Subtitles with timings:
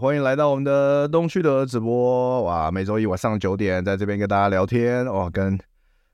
[0.00, 2.70] 欢迎来到我们的东区的直播哇！
[2.70, 5.58] 每周一晚上九点，在这边跟大家聊天哇，跟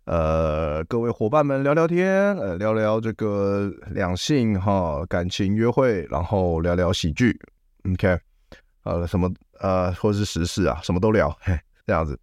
[0.07, 7.39] 呃各位伙伴们聊聊天，呃聊聊这个两性哈感情约会，然后聊聊喜剧
[7.89, 8.19] ，OK，
[8.83, 12.19] 呃什么呃或是时事啊，什么都聊，嘿， 这样子。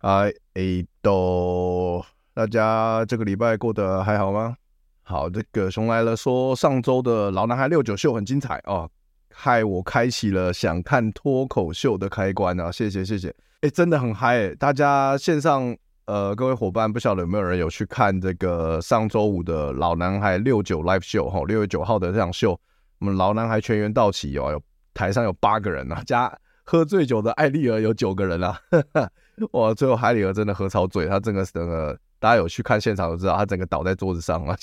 [0.00, 4.54] 哎哎都，大家这个礼拜过得还好吗？
[5.02, 8.90] 好，这个熊来了说上周的老男孩六九秀很精彩哦。
[9.38, 12.72] 害我开启了想看脱口秀的开关啊！
[12.72, 13.28] 谢谢谢谢，
[13.60, 14.54] 哎，真的很嗨！
[14.54, 21.44] 大家线上呃，各位伙伴，不晓得有没有人有去看这个上周五的老男孩六九 live show 哈？
[21.46, 22.58] 六月九号的这场秀，
[22.98, 24.58] 我们老男孩全员到齐哦，
[24.94, 26.34] 台上有八个人啊，加
[26.64, 28.58] 喝醉酒的艾丽儿有九个人啊！
[29.52, 34.56] 哇，最后海里儿真的喝超醉，他整个整个大家有去看现场都知道，他整个倒在桌子上啊，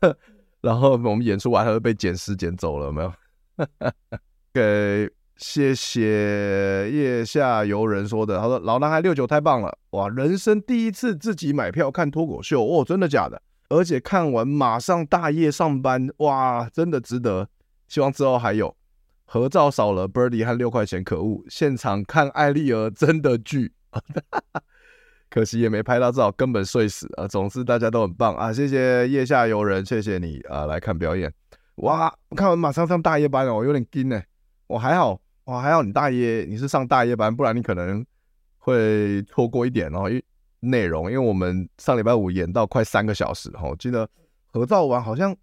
[0.62, 3.12] 然后我们演出完他就被捡尸捡走了，没有？
[4.52, 13.40] 给谢谢叶下游人说的，他说老男孩六九太棒了，哇，人生第一次自己买票看脱口秀，哦，真的假的？
[13.68, 17.48] 而且看完马上大夜上班，哇，真的值得。
[17.86, 18.74] 希望之后还有
[19.24, 21.44] 合照少了 Birdy 和六块钱，可恶！
[21.48, 23.72] 现场看艾丽儿真的巨，
[25.30, 27.28] 可惜也没拍到照，根本睡死啊。
[27.28, 31.32] 总之大家都很棒啊，谢谢叶下游人，谢谢你啊，来看表演。
[31.78, 32.12] 哇！
[32.34, 34.20] 看完马上上大夜班哦，我有点惊呢。
[34.66, 38.04] 我还好，我，还好你大夜你是上大夜班，不然你可能
[38.58, 40.08] 会错过一点哦。
[40.08, 40.24] 因为
[40.60, 44.08] 内容，因为我们上礼拜五演到快三个小时哦，记得
[44.46, 45.34] 合照完好像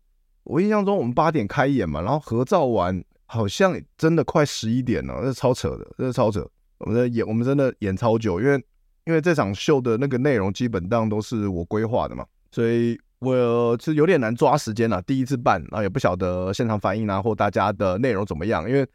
[0.44, 6.46] 我印象中我们八点开演嘛，然后合照完好像真的快十一点了，这超扯的，这是超扯。
[6.80, 8.62] 我们在演，我们真的演超久，因为
[9.06, 13.00] 因为这场秀的那个内容基本上都是我规划的嘛，所以。
[13.26, 18.70] 我其实有点难抓时间了，第一次办，然后也不晓得现场反应啊，或大家的内容怎么样。
[18.70, 18.88] 因为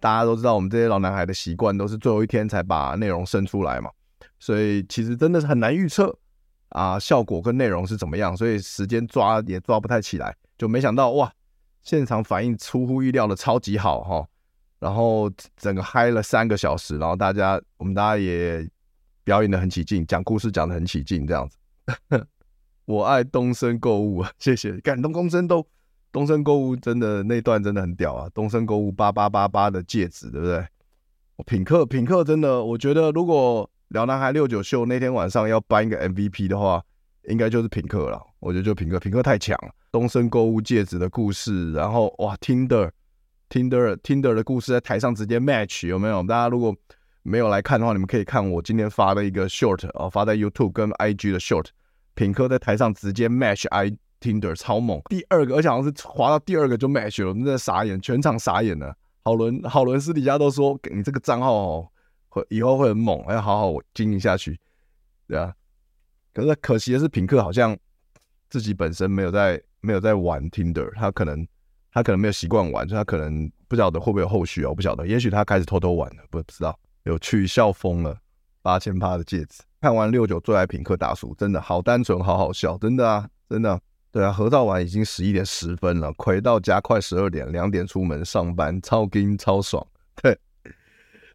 [0.00, 3.90] 大家都知道，我们这些老男孩的习惯都是最后一天才把内容生出来嘛，
[4.38, 6.16] 所以其实真的是很难预测
[6.70, 10.34] 啊，效果跟内容是怎么样，所以时间抓也抓不太起来。
[10.58, 11.32] 就没想到哇，
[11.82, 14.26] 现场反应出乎意料的超级好哈，
[14.78, 18.68] 然后整个嗨了三个小时，然后大家我们大家也
[19.24, 21.58] 表演的很起劲，讲故事讲的很起劲，这样子。
[22.86, 24.80] 我爱东森购物啊， 谢谢！
[24.80, 25.66] 感动东森都
[26.12, 28.28] 东森购物真的那段真的很屌啊！
[28.32, 30.64] 东森购物八八八八的戒指，对不对？
[31.44, 36.82] 品客品客真的，我觉得如果老男孩六九秀那天晚上要颁一个 MVP 的话，
[37.28, 38.22] 应该就是品客了。
[38.38, 39.74] 我觉得就品客，品客太强了。
[39.90, 42.90] 东森购物戒指的故事，然后哇，Tinder
[43.50, 46.22] Tinder Tinder 的故事在台上直接 match 有没有？
[46.22, 46.74] 大家如果
[47.22, 51.66] 没有来看的话，你们可以看我今天发的一个 short 啊，发在 YouTube 跟 IG 的 short。
[52.16, 58.96] 品客在台上直接 match I Tinder 超猛，第二个，而且好像是滑到第二个就 match 了，我们真的傻眼，全场傻眼了。
[59.22, 61.88] 好伦好伦私底下都说，你这个账号哦，
[62.28, 64.58] 会以后会很猛，要好好经营下去，
[65.28, 65.54] 对啊。
[66.32, 67.76] 可是可惜的是，品客好像
[68.48, 71.46] 自己本身没有在没有在玩 Tinder，他可能
[71.92, 76.78] 他可能没有习惯玩，所以他可能不晓得会不会有后续啊，我不晓得，也许他开始偷偷玩了，不知道。
[77.04, 78.18] 有趣笑疯了，
[78.66, 79.62] 八千八的戒指。
[79.80, 83.80] 看完六九最爱品客大叔，真的好单纯，好好笑，真的啊，真的，
[84.10, 89.86] 对啊，合照完已经十一点十分了，回到家快十二点，两点出门上班，超金超爽，
[90.20, 90.36] 对，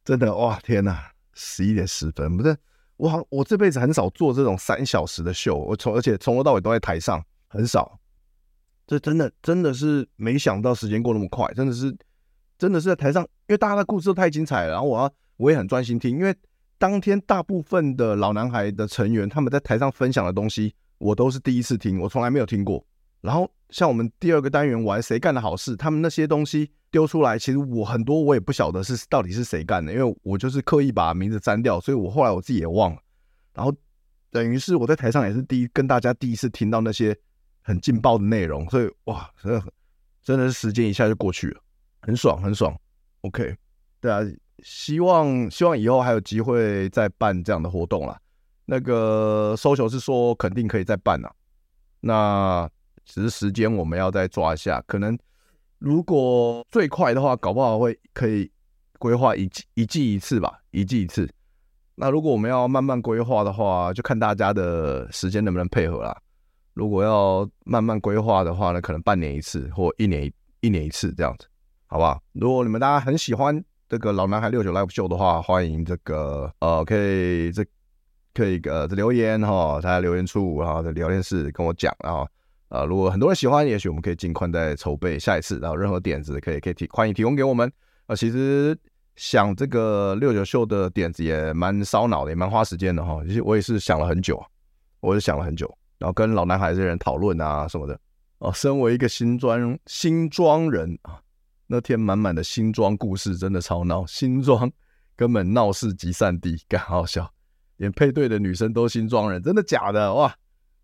[0.03, 2.53] 真的哇，天哪，十一点十分，不是，
[2.97, 7.97] 我好，我这辈子很少做这种三小时的秀，我从而且从头到尾都在台上，很少，
[8.85, 11.95] 这真的真的是没想到时间过那么快，真的是
[12.57, 16.35] 真的是在台上，因为大家的故事都太精彩了，然后我要我也很专心听，因为。
[16.81, 22.83] 当天大部分的老男孩的成员，他们在台上分享的东西，我都是第一次听，我从来没有听过。
[23.21, 32.99] 然后像我们第二个单元玩谁干的好事，他们那些东西丢出来，其实我很多我也不晓得是到底是谁干的，因为我就是刻意把名字删掉，所以我后来我自己也忘了。
[33.53, 33.71] 然后
[34.31, 37.15] 等于是我在台上也是第一跟大家第一次听到那些
[37.61, 39.63] 很劲爆的内容，所以哇，真的
[40.23, 41.61] 真的是时间一下就过去了，
[41.99, 42.75] 很爽很爽。
[43.21, 43.55] OK，
[43.99, 44.21] 对啊，
[44.63, 48.19] 希望希望以后还有机会再办这样的活动啦。
[48.65, 51.33] 那个 social 是说肯定可以再办啊，
[51.99, 52.69] 那
[53.03, 55.17] 只是时间我们要再抓一下，可能
[55.79, 58.49] 如果最快的话，搞不好会可以
[58.99, 61.29] 规划一季一季一次吧，一季一次。
[61.95, 66.15] 那如果我们要慢慢规划的话，就看大家的时间能不能配合啦。
[66.73, 70.31] 如果要慢慢规划的话呢，可能半年一次或一年
[70.61, 71.47] 一年一次这样子，
[71.87, 72.21] 好不好？
[72.31, 73.61] 如果你们大家很喜欢
[73.91, 77.61] 这个老男孩六九 Live Show 的话，欢迎这个呃，可以这。
[78.33, 82.25] 可以呃，留言哈，在留言处哈，在聊天室跟我讲，然后
[82.69, 87.69] 呃，如果很多人喜欢，也许我们可以尽快再筹备下一次，然后任何点子可以可以提，欢迎提供给我们。
[88.07, 88.73] 呃，其实
[89.17, 93.21] 想这个六九秀的点子也蛮烧脑的，也蛮花时间的哈。
[93.27, 94.41] 其实我也是想了很久，
[95.01, 97.99] 我也想了很久，然后跟老男孩这些人讨论啊什么的。
[98.37, 101.19] 哦、身为一个新庄新庄人啊，
[101.73, 104.69] 那天满满的新装故事真的超闹，新装
[105.15, 107.33] 根本闹事集散地，干好笑。
[107.77, 110.13] 连配对的女生都新装人，真的假的？
[110.13, 110.35] 哇，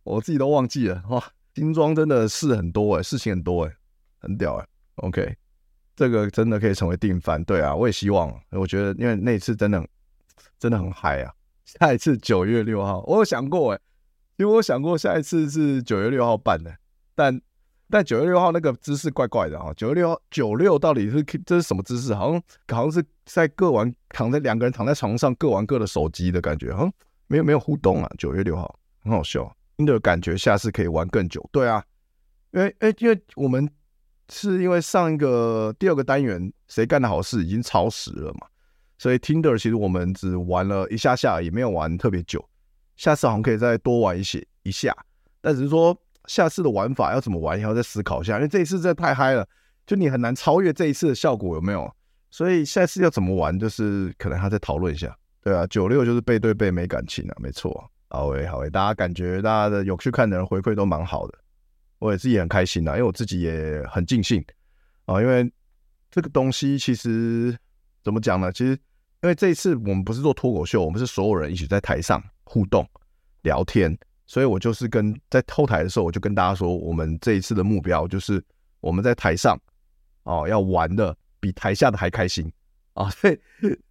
[0.04, 1.22] 我自己都忘记了哇！
[1.56, 3.74] 新装真的事很多哎，事情很多哎，
[4.19, 4.66] 很屌哎。
[4.95, 5.36] OK，
[5.94, 7.44] 这个真的可以成为定番。
[7.44, 8.34] 对啊，我也希望。
[8.51, 9.86] 我觉得因为那一次真的
[10.57, 11.34] 真的很嗨啊！
[11.66, 13.80] 下一次九月六号，我有想过哎，
[14.38, 16.78] 因为我想过下一次是九月六号办的，
[17.13, 17.42] 但。
[17.89, 19.72] 但九月六号那个姿势怪怪的啊！
[19.78, 22.13] 九月六号九六到底是这是什么姿势？
[22.13, 26.92] 好像好像是在各玩躺在两个人躺在床上各玩各的手机的感觉，哼
[27.28, 28.12] 没有没有互动啊！
[28.18, 31.48] 九月六号很好笑，新的感觉下次可以玩更久。
[31.50, 31.81] 对啊，
[32.51, 33.69] 因为哎，因为我们
[34.28, 38.48] 是因为上一个第二个单元谁干的好事已经超时了嘛，
[38.98, 42.45] 所以 Tinder 其实我们只玩了一下下，也没有玩特别久。
[42.98, 44.94] 下次好像可以再多玩一些一下，
[45.39, 45.98] 但只是说。
[46.27, 49.47] 下次的玩法要怎么玩，也要再思考一下，因为这一次真的太嗨了，
[49.85, 51.91] 就你很难超越这一次的效果，有没有？
[52.29, 55.18] 所以下次要怎么玩，就是可能还要再讨论一下。
[55.41, 57.89] 对啊，九六就是背对背没感情啊，没错。
[58.09, 61.38] 好诶，好诶，大家感觉大家的有去看的人回馈都蛮好的，
[62.00, 64.44] 我也自己很开心啊，因为我自己也很尽兴
[65.06, 65.50] 啊，因为
[66.12, 67.57] 这个东西其实
[68.03, 68.51] 怎么讲呢？
[68.51, 68.71] 其实
[69.21, 72.85] 因为这一次我们不是做脱口秀，我们是所有人一起在台上互动
[73.44, 73.97] 聊天。
[74.27, 78.44] 所以我就是跟在后台的时候，我就跟大家说，我们这一次的目标就是
[78.81, 79.57] 我们在台上
[80.24, 82.51] 哦，要玩的比台下的还开心
[82.94, 83.09] 啊！
[83.15, 83.39] 所以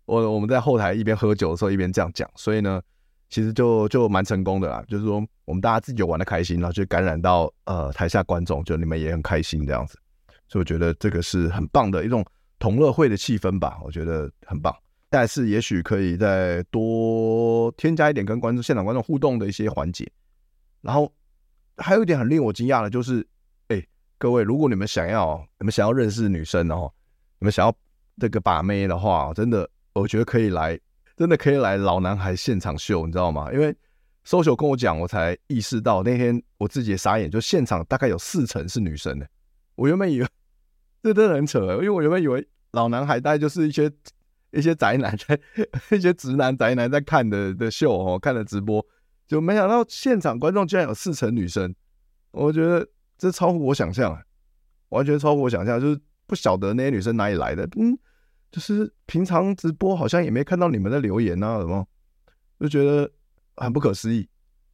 [0.04, 2.82] 我我们在后台一边喝酒的时候一边这样讲，所以呢，
[3.30, 4.84] 其实就就蛮成功的啦。
[4.86, 9.98] 就是说我们大家自己玩的开心，然后就感染到呃台下观众，就你们也很开心这样子。
[10.48, 12.22] 所以我觉得这个是很棒的一种
[12.58, 14.76] 同乐会的气氛吧，我觉得很棒。
[15.08, 20.06] 但是也许可以再多添加一点跟观众现场观众互动的一些环节。
[20.80, 21.12] 然后
[21.76, 23.26] 还有一点很令我惊讶的，就是，
[23.68, 23.84] 哎，
[24.18, 26.92] 各位，如果你们想要，你们想要认识女生哦，
[27.38, 27.74] 你们想要
[28.18, 30.78] 这个把妹的话，真的，我觉得可以来，
[31.16, 33.52] 真的可以来老男孩现场秀，你知道吗？
[33.52, 33.74] 因为
[34.24, 39.28] so 秀跟我讲，我才意识到那天我自己也傻眼，就现场大概有四成是女生的。
[39.74, 40.26] 我原本以为
[41.02, 43.90] 这真的很扯，因为我原本以为老男孩大概就是一些
[44.50, 45.38] 一些宅男在
[45.96, 48.84] 一些直男宅男在看的的秀哦，看的直播。
[49.26, 51.74] 就没想到现场观众居然有四成女生，
[52.30, 52.86] 我觉得
[53.18, 54.22] 这超乎我想象啊，
[54.90, 57.98] 完全超乎我想象，就是不晓得那些女生哪里来的，嗯，
[58.50, 61.86] 就是平常直播好像也没看到你们的留言啊什么，
[62.60, 63.10] 就觉得
[63.56, 64.28] 很不可思议。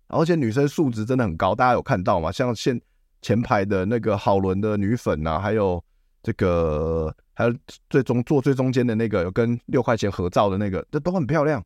[0.09, 2.30] 而且女生素质真的很高，大家有看到吗？
[2.30, 2.78] 像现
[3.23, 5.82] 前排的那个好伦的女粉啊，还有
[6.23, 7.54] 这个还有
[7.88, 11.64] 最终坐最中间的那个有跟六块钱合照的那个，这都很漂亮。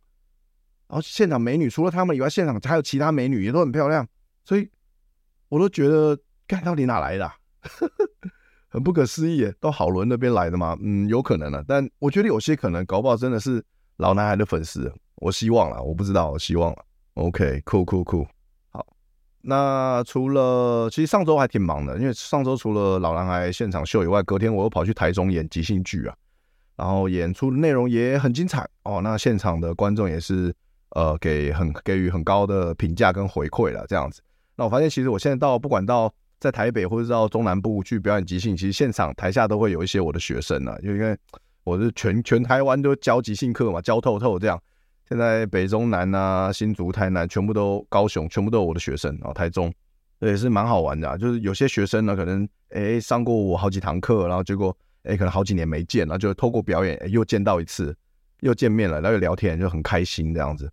[0.89, 4.07] 然后现场美女除了他们以外，现场还有其他美女也都很漂亮，
[4.45, 4.69] 所以
[5.49, 6.17] 我都觉得，
[6.47, 7.35] 干到底哪来的啊？
[8.69, 10.77] 很不可思议耶，到好伦那边来的吗？
[10.81, 13.65] 嗯，有可能啊，但我觉得有些可能，搞不好真的是
[13.97, 14.93] 老男孩的粉丝。
[15.17, 16.85] 我希望啦，我不知道，我希望了。
[17.15, 18.29] OK，cool cool cool。
[18.69, 18.87] 好，
[19.41, 26.15] 那除了其实上周还挺忙的，因为上周除了老男孩现场秀以外，隔天我又跑去台中演即兴剧啊，
[26.77, 29.01] 然后演出的内容也很精彩哦。
[29.03, 30.55] 那现场的观众也是。
[30.97, 34.23] 呃，给很给予很高的评价跟回馈了，这样子。
[34.57, 36.11] 那我发现，其实我现在到不管到
[36.41, 41.15] 在台北或者到中南部去表演即兴，其实现场台下都会有一些我的学生呢，因为
[41.65, 44.59] 我是全全台湾都教即兴课嘛，教透透这样。
[45.07, 49.35] 现在北中南啊、新竹、台南，全部都高雄，全部都有我的学生啊。
[49.35, 49.71] 台中
[50.21, 57.95] 也是蛮好玩的，啊，就是有些学生呢，可能诶上过我好几堂课，然后结果哎，可能好几年没见然后，就透过表演又见到一次，
[58.41, 60.73] 又见面了，然后又聊天，就很开心这样子。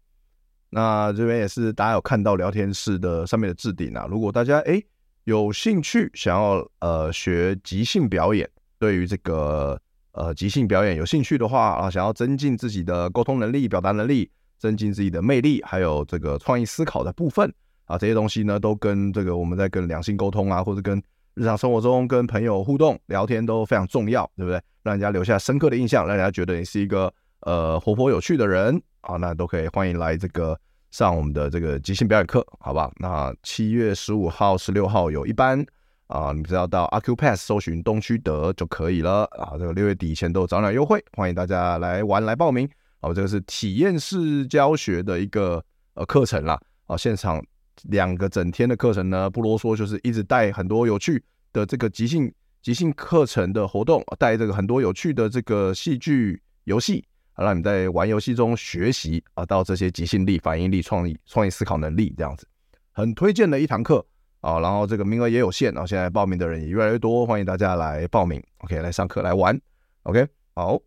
[0.73, 4.81] 那这边也是大家有看到聊天室的上面的置顶啊，如果大家哎
[5.25, 8.49] 有兴趣想要呃学即兴表演，
[8.79, 9.79] 对于这个
[10.13, 17.53] 呃即兴表演有兴趣的话啊，想要增进自己的沟通能力、表达能力，增进自己的魅力，还有这个创意思考的部分
[17.85, 21.01] 啊，这些东西呢，都跟这个我们在跟两性沟通啊，或者跟
[21.35, 24.59] 日常生活中跟朋友互动聊天都非常重要，对不对？
[24.81, 27.13] 让人家留下深刻的印象，让人家觉得你是一个
[27.45, 30.59] 呃活泼有趣的人啊，那都可以欢迎来这个
[30.91, 32.91] 上我们的这个即兴表演课，好吧？
[32.97, 35.65] 那七月十五号、十六号有一班
[36.07, 39.57] 啊，你只要到 Accupass 搜寻东区德就可以了啊。
[39.57, 42.69] 这个六月底以前都有早鸟优惠，欢迎大家来玩来报名。
[43.01, 45.63] 哦，这个是体验式教学的一个
[45.95, 46.59] 呃课程啦。
[46.85, 47.43] 啊，现场
[47.89, 51.21] 两个整天的课程呢，不啰嗦，就是一直带很多有趣
[51.51, 52.31] 的这个即兴
[52.61, 57.03] 即兴课程的活动，带这个很多有趣的这个戏剧游戏，
[57.37, 62.45] 让你在玩游戏中学习啊，到这些即兴力、反应力、创意、创意思考能力这样子，
[62.91, 64.05] 很推荐的一堂课
[64.41, 64.59] 啊。
[64.59, 68.43] 然后这个名额也有限然啊，现在报名的人也越来越多，欢迎大家来报名。
[68.59, 69.59] OK，来上课来玩。
[70.03, 70.79] OK，好。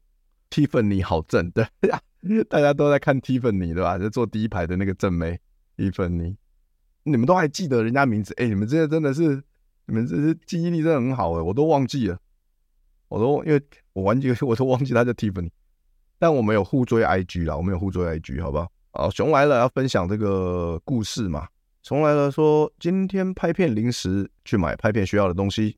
[0.49, 2.01] Tiffany 好正，对呀，
[2.49, 3.99] 大家都在看 Tiffany 对吧？
[3.99, 5.39] 就坐第一排的那个正妹
[5.77, 6.37] Tiffany，
[7.03, 8.33] 你们都还记得人家名字？
[8.37, 9.43] 哎、你们这些真的是，
[9.87, 12.19] 你们这是记忆力真的很好哎，我都忘记了，
[13.09, 13.61] 我都因为
[13.93, 15.51] 我玩游戏， 我都忘记他叫 Tiffany，
[16.19, 18.71] 但我们有互追 IG 啦，我们有互追 IG，好不好？
[18.93, 21.47] 好，熊来了要分享这个故事嘛？
[21.83, 25.77] 熊来了说，今天拍片临时去买拍片需要的东西，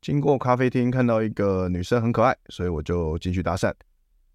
[0.00, 3.72] 经过咖啡厅看到一个女生很可爱，所以我就进去搭讪。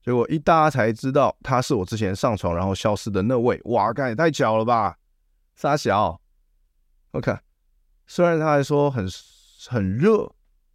[0.04, 3.60] 结果一搭才知道，她是我之前上床然后消失的那位。
[3.66, 4.98] 哇，干也太巧了吧！
[5.56, 6.20] 沙小
[7.12, 7.36] ，OK。
[8.08, 9.08] 虽然他还说很
[9.70, 10.32] 很热，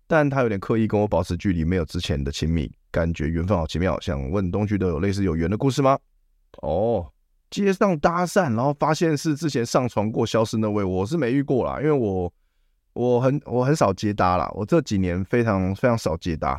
[0.06, 4.00] 但他有点刻意跟我保持距离，没有之前的亲密感觉，缘分好奇妙。
[4.00, 5.99] 想问东区都有类似有缘的故事吗？
[6.62, 7.12] 哦，
[7.50, 12.33] 街上搭讪，然后发现是之前上床过消失那位，我是没遇过啦，因为我
[12.95, 16.59] 我很我很少接搭啦，我这几年非常非常少接搭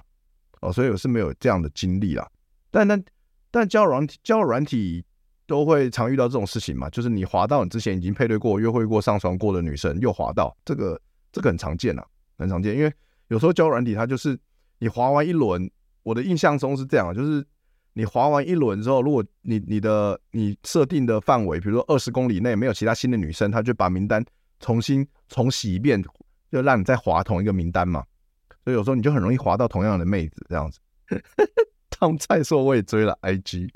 [0.62, 2.30] 哦，所以我是没有这样的经历啦。
[2.70, 3.04] 但但
[3.50, 5.04] 但交软体交软体
[5.48, 11.02] 都会常遇到这种事情嘛，就是你滑到你之前已经配对过、约会过、上床过的女生又滑到，这个
[11.32, 12.06] 这个很常见啊，
[12.38, 12.78] 很常见。
[12.78, 12.94] 因为
[13.30, 14.38] 有时候交软体它就是
[14.78, 15.68] 你滑完一轮，
[16.08, 17.46] 我的印象中是这样，就是
[17.92, 24.24] 你滑完一轮之后，如果你你的你设定的范围，比如说二十公里内没有其他新的女生，他就把名单
[24.62, 26.02] 重新重洗一遍，
[26.50, 28.06] 就让你再滑同一个名单嘛。
[28.64, 30.80] 所以有时候你就很容易滑到同样的妹子这样子。
[31.90, 33.70] 他们再说我也追了 IG，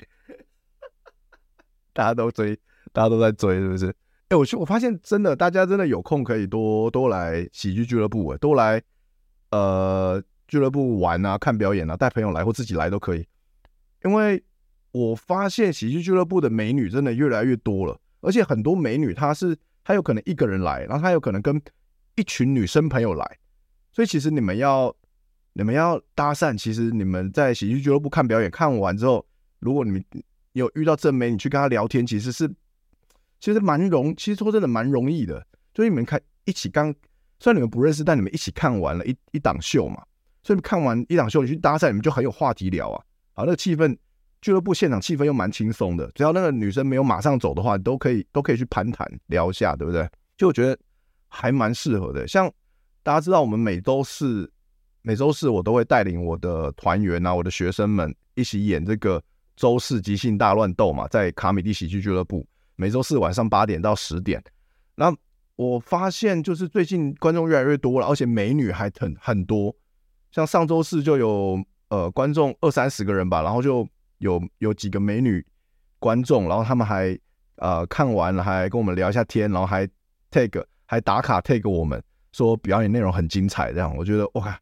[1.92, 2.58] 大家都追，
[2.94, 3.94] 大家都在追，是不是？
[4.28, 8.82] 哎、我去，我发现真的，大家真的有空可以多多来喜剧俱乐部，多来
[9.50, 10.22] 呃
[10.52, 13.26] 俱乐部玩啊，看表演啊，带朋友来或自己来都可以。
[14.04, 14.44] 因为
[14.90, 21.58] 我发现喜剧俱乐部的美女真的越来越多了，而且很多美女她是她有可能一个人来，然后她有可能跟
[22.16, 23.38] 一群女生朋友来，
[23.92, 24.94] 所以其实你们要。
[25.54, 29.22] 你们要搭讪，其实你们在喜剧俱乐部看表演，看完之后，
[29.58, 30.02] 如果你们
[30.52, 32.50] 有遇到正妹，你去跟她聊天，其实是
[33.38, 35.46] 其实蛮容，其实说真的蛮容易的。
[35.74, 36.90] 所以你们看一起刚，
[37.38, 40.02] 虽然你们不认识，但你们一起看完了一一档秀嘛，
[40.42, 43.04] 所以看完一场秀，你去搭讪，你们就很有话题聊啊。
[43.34, 43.96] 啊，那个气氛，
[44.40, 50.08] 俱乐部现场气氛又蛮轻松的，只要那个女生没有马上走的话，你都可以都可以去攀谈聊一下，对不对？
[50.36, 50.78] 就我觉得
[51.28, 52.26] 还蛮适合的。
[52.26, 52.50] 像
[53.02, 54.50] 大家知道，我们每周四。
[55.04, 59.20] 每周四我都会带领我的团员啊，我的学生们一起演这个
[59.56, 62.46] 周四即兴大乱斗嘛，在卡米蒂喜剧俱乐部，
[62.76, 64.40] 每周四晚上八点到十点。
[64.94, 65.12] 那
[65.56, 69.74] 我发现就是最近观众越来越多了，而且美女还很很多，
[70.32, 73.86] 像上周四就有呃观众二三十个人吧，然后就
[74.18, 75.44] 有有几个美女
[76.00, 77.16] 观众，然后他们还
[77.56, 79.86] 呃看完了还跟我们聊一下天，然后还
[80.32, 84.58] tag 还打卡 tag 我们说表演内容很精彩，这样我觉得哇。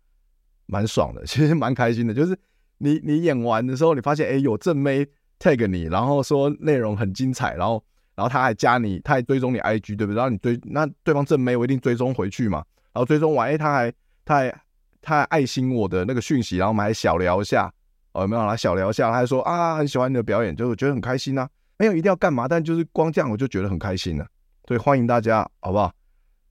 [0.73, 2.15] 蛮爽的， 其实蛮开心的。
[2.15, 2.39] 就是
[2.79, 5.05] 你你演完的时候，你发现哎、有正妹
[5.41, 7.83] tag 你，然后说内容很精彩，然后
[8.15, 10.15] 然后他还加你，他还追踪你 IG 对不对？
[10.15, 12.59] 然后你追那对方正妹，我一定追踪回去嘛。
[12.93, 13.93] 然后追踪完，哎、他还
[14.25, 14.61] 他还
[15.03, 17.73] 他爱心我的那个讯息，然后我们还小聊一下，
[18.13, 19.11] 哦有没有来小聊一下？
[19.11, 21.51] 他还说啊很喜欢你的表演，就觉得很开心呐、啊。
[21.79, 24.27] 没有一定要干嘛，但就是光这样我就觉得很开心了。
[24.67, 25.93] 所以欢迎大家，好不好？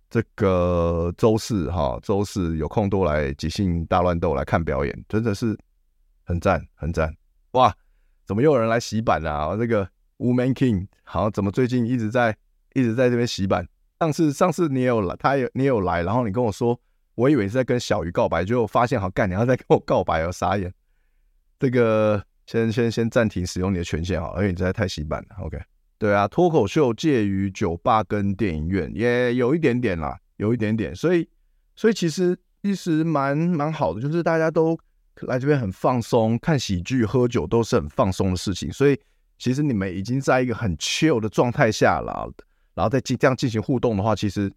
[0.10, 5.56] 这个周四哈，周四有空多来即兴大乱斗来看表演，真的是
[6.24, 7.16] 很赞很赞
[7.52, 7.72] 哇！
[8.26, 9.56] 怎么又有人来洗版啊？
[9.56, 9.88] 这个
[10.18, 12.36] Woman King 好怎么最近一直在
[12.74, 13.68] 一直在这边洗版？
[14.00, 16.80] 上次上次你也有来，他也你也有来，然后你跟我说
[17.20, 20.74] 我以为是在跟小鱼告白，结果发现好干，你要在跟我告白我，傻眼。
[21.60, 25.36] 这个先先先暂停使用你的权限哈，因为你实在太洗版了。
[25.44, 25.60] OK，
[25.98, 31.28] 对啊，脱口秀介于酒吧跟电影院，也有一点点啦，有一点点，所以
[31.76, 34.80] 所以其实其实蛮蛮好的，就是大家都
[35.24, 38.98] 来这边很放松，看喜剧、喝酒都是很放松的事情，所以
[39.38, 42.32] 其实你们已经在一个很 chill 的状态下了，
[42.76, 44.50] 然后再进这样进行互动的话，其实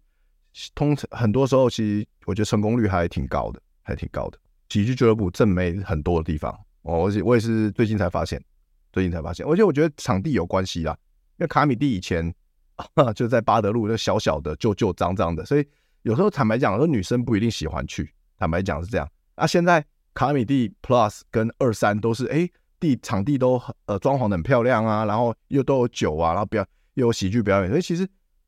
[0.75, 4.37] 通常很多时候其实我觉得成功率还挺高的，还挺高的。
[4.69, 6.51] 喜剧俱乐部正妹很多的地方。
[6.81, 8.43] 哦，我我也是最近才发现，
[8.91, 10.97] 最近才发现，而且我觉得场地有关系啦，
[11.37, 12.33] 因为卡米蒂以前
[13.15, 15.65] 就在巴德路，那小小的、旧旧脏脏的，所以
[16.01, 18.13] 有时候坦白讲，说女生不一定喜欢去。
[18.37, 19.07] 坦白讲是这样。
[19.35, 28.05] 啊，现在卡米蒂 Plus 跟二三都是，哎，地场地都呃装潢的很漂亮啊，然后又都有酒啊，然后表又有喜剧表演，所以其实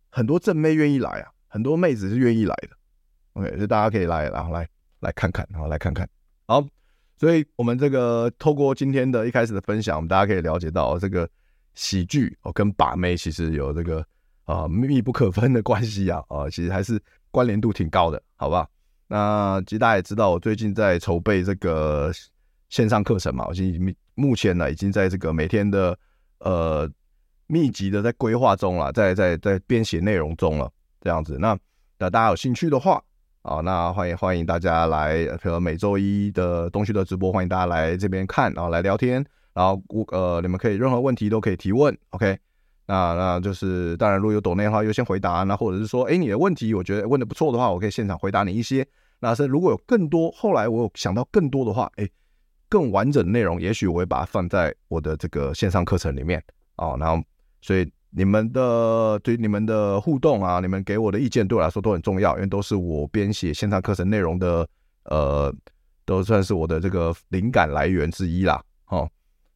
[0.10, 2.70] 很多正妹愿意来啊，很多妹子是愿意来的。
[3.34, 4.68] OK，所以大家可以来，然后来
[5.00, 6.08] 来看看，然后来看看，
[6.46, 6.66] 好。
[7.18, 11.28] 所以，我们这个透过今天的一开始的分享，我们大家可以了解到，这个
[11.74, 14.06] 喜剧哦跟把妹其实有这个
[14.44, 18.68] 啊密不可分的关系啊啊，其实还是关联度挺高的，好吧？
[19.08, 22.12] 那其实大家也知道，我最近在筹备这个
[22.68, 25.98] 线上课程嘛，我已经目前呢已经在这个每天的
[26.40, 26.92] 呃
[27.48, 30.70] 密集的在规划中了，在在在编写内容中了，
[31.06, 31.38] 这样子。
[31.40, 31.56] 那
[32.00, 33.02] 那大家有兴趣的话。
[33.44, 42.40] 啊，那欢迎欢迎大家来，比如每周一的东旭的直播，欢迎大家来这边看，然后来聊天，然后呃，你们可以任何问题都可以提问，OK？
[42.88, 48.84] 那那就是当然，如果有抖内的话，优先回答，那或者是说，哎，你的问题我觉得问得不错的话，我可以现场回答你一些。
[49.20, 52.10] 那是如果有更多，后来我有想到更多的话，哎，
[52.68, 56.44] 更完整的内容，也许我会把它放在我的这个线上课程里面，
[56.78, 57.24] 哦，然后
[57.62, 57.88] 所以。
[58.18, 64.66] 你们的对你们的互动啊，你们给我的意见对我来说都很重要，因为都是我编写线上课程内容的，
[65.04, 65.54] 呃，
[66.06, 68.64] 都算是我的这个灵感来源之一啦。
[68.88, 69.10] 哦，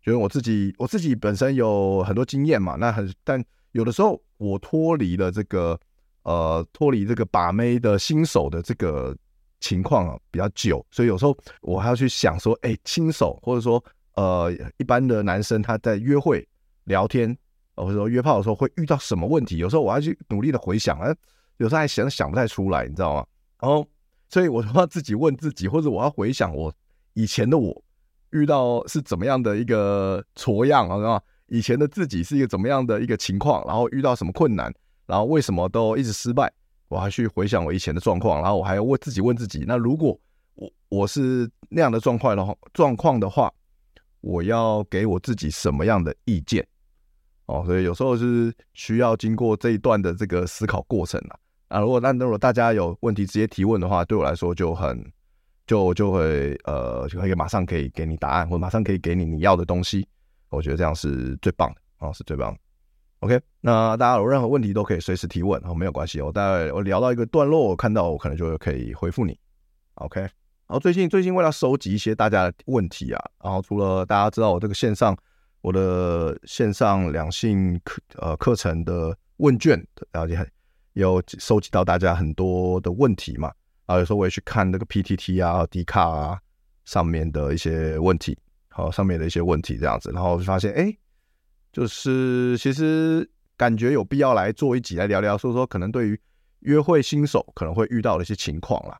[0.05, 5.79] 因为我自己我自己本身有很多经验嘛，那很但有的时候我脱离了这个
[6.23, 9.15] 呃脱离这个把妹的新手的这个
[9.61, 13.81] 情况啊比较久，所以有时候我还要去想说，哎，新手或者说
[14.15, 16.45] 呃一般的男生他在约会
[16.83, 17.33] 聊天。
[17.79, 19.57] 或者说约炮的时候会遇到什么问题？
[19.57, 21.15] 有时候我要去努力的回想，哎，
[21.57, 23.25] 有时候还想想不太出来，你知道吗？
[23.59, 23.85] 然后，
[24.29, 26.73] 所以我就要自己问自己，或者我要回想我
[27.13, 27.83] 以前的我
[28.31, 31.21] 遇到是怎么样的一个挫样，知道吗？
[31.47, 34.71] 以前的自己是一个怎么样的一个情况，然后遇到什么困难，
[35.07, 36.51] 然后为什么都一直失败？
[36.89, 40.19] 我还去回想我以前的状况，然后我还要问自己问自己，那如果
[40.55, 43.51] 我我是那样的状况的话，状况的话，
[44.21, 46.65] 我要给我自己什么样的意见？
[47.49, 51.35] 哦，所以有时候是需要经过这一段的这个思考过程啊。
[51.69, 55.03] 啊，如果那如果大家有问题直接提问的话，对我来说就很
[55.65, 60.07] 就就会呃就可以马上可以给你答案，或者马上可以给你你要的东西。
[60.49, 62.59] 我觉得这样是最棒的啊，是最棒的。
[63.21, 66.21] OK，那大家有任何问题都可以随时提问，哦，没有关系。
[66.21, 69.35] 我大概我聊到一个段落，我看到我可能就可以回复你。
[69.95, 70.29] OK，然
[70.67, 75.17] 后最近最近为了收集一些大家的问题啊，然后除了大家知道我这个线上。
[75.61, 80.37] 我的线上两性课呃课程的问卷，然后也
[80.93, 83.51] 有收集到大家很多的问题嘛，
[83.85, 86.39] 啊，有时候我也去看那个 PTT 啊、D 卡啊
[86.85, 88.37] 上面的一些问题，
[88.69, 90.95] 好，上面的一些问题这样子，然后就发现，哎，
[91.71, 96.19] 就是其实感觉有必要来做一集来聊聊，说说可能对于
[96.59, 98.99] 约会新手可能会遇到的一些情况啦，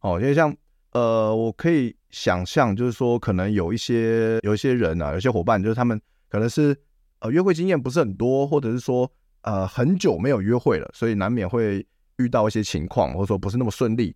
[0.00, 0.56] 哦，因为像。
[0.98, 6.76] 呃，我可以想象，就是说，可能有一些有一些人啊，有些伙伴，就是他们可能是
[7.20, 9.08] 呃约会经验不是很多，或者是说
[9.42, 14.12] 呃很久没有约会了，所以难免会遇到一些情况，或者说不是那么顺利。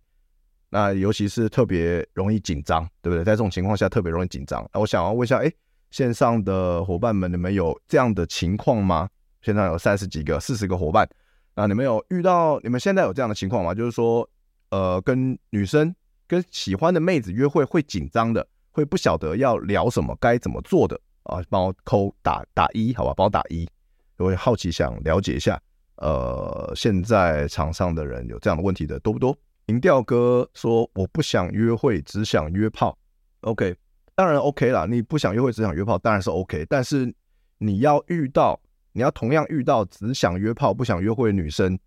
[0.69, 3.23] 那尤其是特别容易紧张，对不对？
[3.23, 4.69] 在这种情况下特别容易紧张。
[4.73, 5.49] 那我想要问一下，哎，
[5.89, 9.07] 线上的伙伴们，你们有这样的情况吗？
[9.41, 11.07] 现在有三十几个、四十个伙伴，
[11.55, 12.59] 那你们有遇到？
[12.59, 13.73] 你们现在有这样的情况吗？
[13.73, 14.29] 就是说，
[14.71, 15.95] 呃，跟女生。
[16.33, 21.39] 跟喜欢的妹子约会会紧张的，会不晓得要聊什么，该怎么做的啊？
[21.47, 23.13] 帮我扣打打一，好吧？
[23.15, 23.69] 帮我打一。
[24.17, 25.61] 我会好奇想了解一下，
[25.97, 29.37] 呃，现在场上的人有这样的问题的多不多？
[29.67, 32.97] 银调哥说我不想约会，只想约炮。
[33.41, 33.75] OK，
[34.15, 34.87] 当然 OK 啦。
[34.89, 36.65] 你不想约会，只想约炮，当然是 OK。
[36.67, 37.13] 但是
[37.59, 38.59] 你要遇到，
[38.93, 41.77] 你要同样遇到只想约炮不想约会的女生，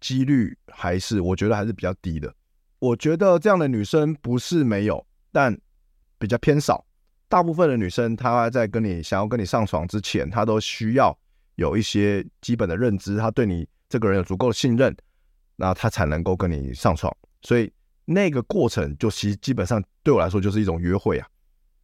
[0.00, 2.30] 几率还是我觉得还是比较低的。
[2.78, 5.58] 我觉得这样的女生不是没有，但
[6.18, 6.84] 比较偏少。
[7.28, 11.16] 大部分的女生，她在跟你想要跟你上床之前，她都需要
[11.56, 14.96] 有一些基本的认知，她对你这个人有足够的信任，
[15.56, 17.14] 那她才能够跟你上床。
[17.42, 17.72] 所以
[18.04, 21.26] 那个过程就其实基本上对我来说就是一种约会啊，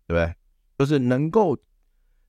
[0.07, 0.35] 对不对？
[0.79, 1.59] 就是能够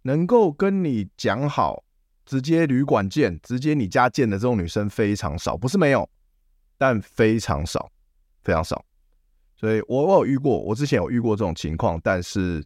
[0.01, 1.83] 能够跟你讲好，
[2.25, 6.09] 直接旅馆见，直接你家见的这种女生非常少，不是没有，
[6.77, 7.91] 但非常少，
[8.43, 8.83] 非常少。
[9.55, 12.63] 所以我我有遇过，我之前有遇过这种情况，但是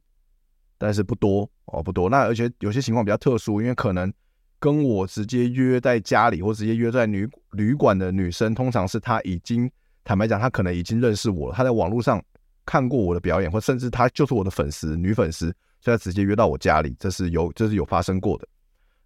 [0.77, 2.09] 但是不多哦，不多。
[2.09, 4.11] 那而且有些情况比较特殊，因为可能
[4.59, 9.69] 跟我直接约在家里或直接约在旅旅馆的女生，通常是她已经。
[10.03, 11.53] 坦白讲，他可能已经认识我了。
[11.53, 12.23] 他在网络上
[12.65, 18.47] 看过我的表演，或甚至他就是我的粉丝，女粉丝，所以他直接约到我家里，这是有这是有发生过的。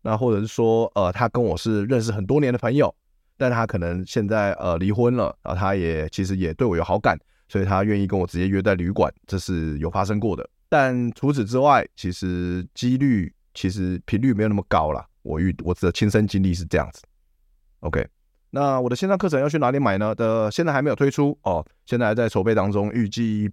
[0.04, 2.94] 那或者是说，呃，他跟我是认识很多年的朋友，
[3.42, 10.48] 但他可能现在呃离婚了，然后他也其实也对我有好感，所以他愿意跟我直接约在旅馆，这是有发生过的。
[10.70, 15.04] 但除此之外，其实几率其实频率没有那么高了。
[15.24, 17.02] 我遇我的亲身经历是这样子。
[17.80, 18.08] OK。
[18.52, 20.14] 那我的线上课程要去哪里买呢？
[20.14, 23.50] 的现在还没有推出哦，现在还在筹备当中，预计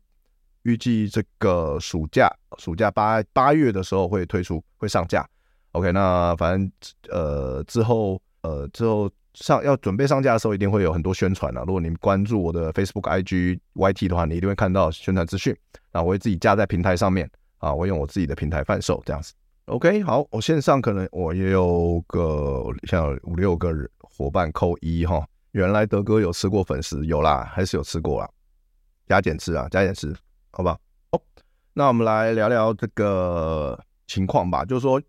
[0.64, 5.27] 预计这个暑假暑假八八月的时候会推出，会上架。
[5.72, 6.70] OK，那反正
[7.11, 11.64] 呃之后呃之后上要准备上架的时候，一定会有很多宣传了。
[11.67, 15.57] 如果你关注我的 Facebook、IG、YT 的话，你一定会看到宣传资讯。
[15.93, 19.33] 那我会自己架在平台上面啊，我用我自己的平台贩售这样子。
[19.67, 23.73] OK，好，我线上可能我也有个像五六个。
[24.11, 28.29] 伙伴扣一哈，原来德哥有吃过粉丝，有啦，还是有吃过啦，
[29.07, 30.12] 加减吃啊，加减吃，
[30.51, 30.77] 好吧？
[31.12, 31.23] 哦，
[31.73, 34.64] 那我们来聊聊这个情况吧。
[34.64, 35.01] 就是说，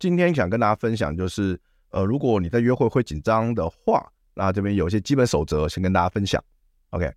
[0.00, 6.42] 今天想跟大家分享，就是呃，如果你在约会会紧张的话，那这边有一些基本守则，先跟大家分享。
[6.90, 7.12] OK，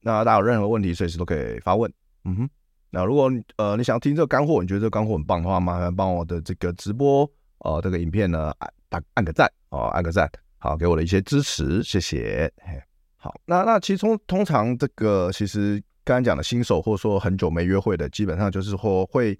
[0.00, 1.92] 那大家有任何问题，随时都可以发问。
[2.24, 2.50] 嗯哼，
[2.90, 9.50] 那如果呃你想要听这个干货，你觉得这个干货很棒的话，麻烦帮我的这个直播呃这个影片呢按打按个赞。
[9.70, 12.52] 哦，按个赞，好，给我的一些支持，谢谢。
[12.56, 12.82] 嘿，
[13.14, 19.38] 好，那那其实通通常这个其实刚才讲的新手或者说很久没约会的，基本上就是说会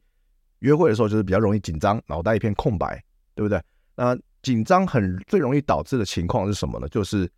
[0.60, 3.02] 约会的时候就是比较容易紧张，脑袋一片空白，
[3.34, 3.60] 对不对？
[3.96, 6.88] 那紧张很最容易导致的情况是什么呢？
[6.88, 7.30] 就是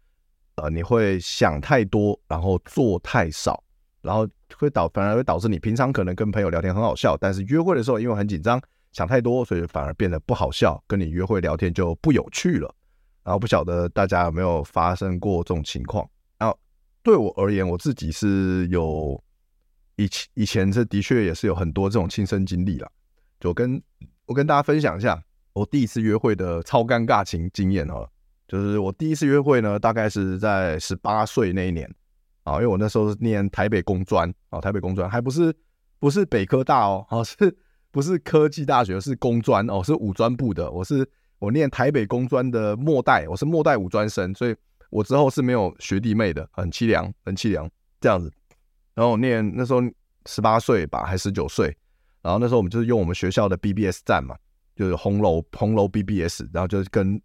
[0.57, 3.63] 呃你会想太多，然后做太少，
[4.01, 8.61] 然后会导反而会导致你平常可能跟朋友聊天很好笑，但是约会的时候因为很紧张，
[8.93, 12.75] 想太多，所以反而变得不好笑，跟你约会聊天就不有趣了。
[13.25, 16.09] 然后不晓得大家有没有发生过这种情况？
[16.39, 16.59] 然后
[17.03, 19.23] 对我而言，我自己是有
[19.97, 22.91] 以前以前这的确也是有很多这种亲身经历了。
[23.39, 23.81] 就跟
[24.27, 28.09] 我跟大家分享一下我第一次约会的超尴尬情经验哦，
[28.49, 31.93] 就是我第一次约会呢，大概是在十八岁那一年
[32.45, 35.55] 啊，因为我那时候是念台北工专啊，台北工专还不是
[35.99, 37.57] 不是北科大哦，啊是
[37.91, 39.01] 不是科技大学？
[39.01, 41.09] 是工专哦，是五专部的，我是。
[41.39, 44.55] 我念台北工专的末代，我是末代五专生，所以
[44.91, 47.69] 我之后是没有学弟妹的，很凄凉，很凄凉
[48.01, 48.33] 这样子。
[48.95, 49.81] 然后我念那时候
[50.27, 51.77] 十八岁吧，还十九岁，
[52.23, 54.37] 然后那时候我们就是用我们学校的 BBS 站嘛，
[54.83, 57.21] 就是红楼红楼 BBS，然后就跟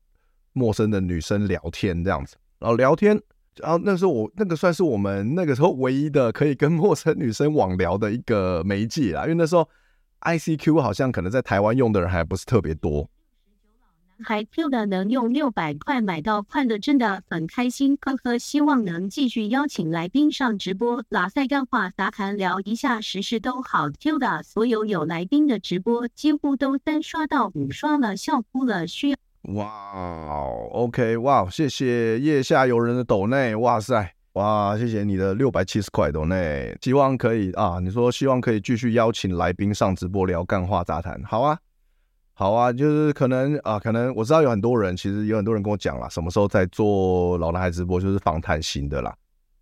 [0.54, 3.20] 陌生的女生聊天这样子，然后聊天，
[3.56, 9.68] 然后那时候我那个算是我们那个时候唯一的可以跟 陌生女生网聊的一个媒介啦，因为那时候
[10.22, 13.10] ICQ 好像可能在台湾用的人还不是特别多。
[14.24, 18.38] 还 Q 的能用六百块买到快乐，真的很开心，呵呵。
[18.38, 23.90] 希望能继续邀请来宾上直播，拉塞干话杂谈聊一下时事都好。
[23.90, 28.88] Q 的所有有来宾的直播几乎都单刷到五刷了，笑哭了。
[28.88, 29.18] 需要
[29.54, 29.66] 哇
[30.72, 41.58] ，OK，哇，谢谢腋下有人的抖内，哇塞，哇，谢谢你的六百七十块抖内，希望可以啊，你说希望可以继续邀请来宾上直播聊干话杂谈，好啊。
[42.40, 49.12] 好啊，就是可能啊，可能我知道有很多人，其实有很多人跟我讲了，什么时候在做老男孩直播，就是访谈型的啦。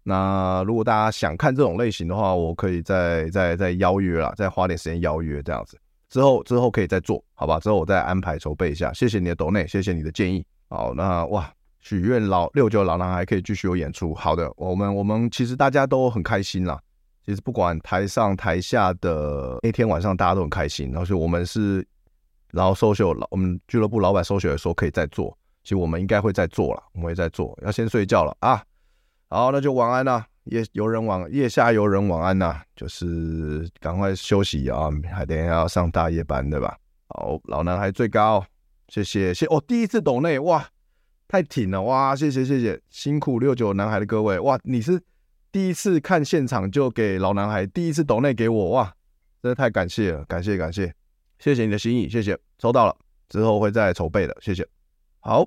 [0.04, 5.80] 那如果大家想看这种类型的话，我可以再再再邀约啦，再花点时间邀约这样子。
[6.10, 7.62] 之后之后可以再做，好吧？
[7.62, 8.92] 之后我再安排筹备一下。
[8.92, 10.46] 谢谢你的 dom 内，谢谢你的建议。
[10.68, 14.14] 好，那哇，许愿老六九老男孩可以继续有演出。
[14.14, 16.78] 好的，我们我们其实大家都很开心啦。
[17.26, 20.92] 其实不管台上台下的那天晚上，大家都很开心。
[20.92, 21.88] 然后所以我们是。
[22.52, 28.64] 然后 social 老我们俱乐部老板 social 也说可以再做，其实我们应该会再做了，我们会再做，要先睡觉了啊。
[29.28, 36.78] 好，那就晚安了，夜游人晚，夜下游人晚安呐，就是赶快休息啊，还等一下要上大夜班对吧？
[37.08, 38.46] 好，老男孩最高，
[38.88, 40.70] 谢谢谢哦，第一次抖内哇，
[41.28, 45.02] 太挺了哇，谢谢谢谢，辛苦六九男孩的各位哇，你是
[45.52, 48.94] 第一次看现场就给老男孩第一次抖内给我哇，
[49.42, 50.94] 真的太感谢了，感谢感谢。
[51.40, 52.96] 谢谢你的心意，谢谢，收到了，
[53.30, 54.68] 之后会再筹备的，谢谢。
[55.20, 55.46] 好，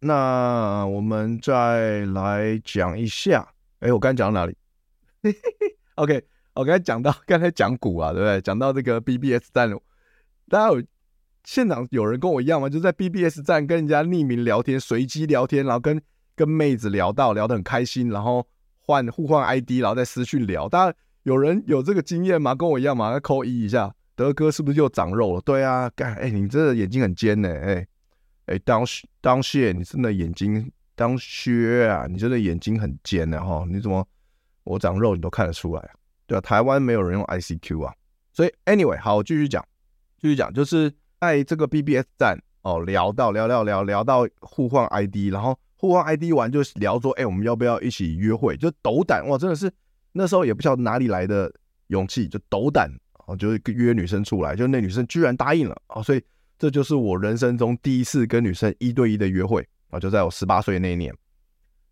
[0.00, 3.48] 那我们再来讲一下，
[3.80, 4.56] 哎，我刚讲到哪里？
[5.96, 6.22] OK，
[6.54, 8.40] 我刚才讲到刚才讲股啊，对不对？
[8.40, 9.70] 讲到这个 BBS 站，
[10.48, 10.82] 大家有
[11.44, 12.68] 现场有人跟我一样吗？
[12.68, 16.00] 就在 BBS 站跟人家匿名聊天，随机聊天，然后跟
[16.36, 18.46] 跟妹子聊到聊得很开心，然后
[18.78, 20.68] 换互换 ID，然后再私讯聊。
[20.68, 22.54] 大家有人有这个经验吗？
[22.54, 23.18] 跟我一样吗？
[23.18, 25.40] 扣一一下，德哥是不是又长肉了？
[25.42, 27.86] 对啊，干，哎，你这眼睛很尖呢，哎
[28.46, 28.82] 哎，当
[29.20, 34.04] 当谢，你真的眼睛当薛啊，你真的眼睛很尖的哈，你怎么？
[34.64, 35.90] 我长肉，你都看得出来，
[36.26, 37.94] 对啊，台湾没有人用 ICQ 啊，
[38.32, 39.64] 所以 anyway，好，继续讲，
[40.20, 48.56] 继续讲，就是在这个 BBS 站哦，聊到聊聊聊聊到互换 ID，然后互换 ID 完就聊说，哎，我们要不要一起约会？
[48.56, 49.72] 就斗胆哇，真的是
[50.10, 51.52] 那时候也不晓得哪里来的
[51.86, 52.90] 勇气，就斗胆
[53.28, 56.22] 哦，就是约女生出来，就那女生居然答应了啊，所以
[56.58, 61.14] 这就是我人生中第一次跟女生一对一的约会啊，就在我十八岁那一年，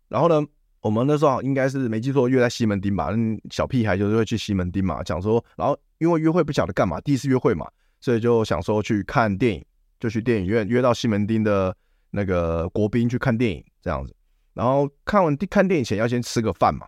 [0.07, 0.43] 然后呢，
[0.81, 3.09] 我们那时候应该是没记错，约在西门町吧。
[3.51, 7.69] 小屁孩就是会去西门町嘛，讲说，然后因为约会不晓得干嘛，第一次约会嘛，
[8.01, 9.63] 所以就想说去看电影，
[9.99, 11.75] 就去电影院约到西门町的
[12.09, 14.15] 那个国宾去看电影这样子。
[14.53, 16.87] 然后看完看电影前要先吃个饭嘛，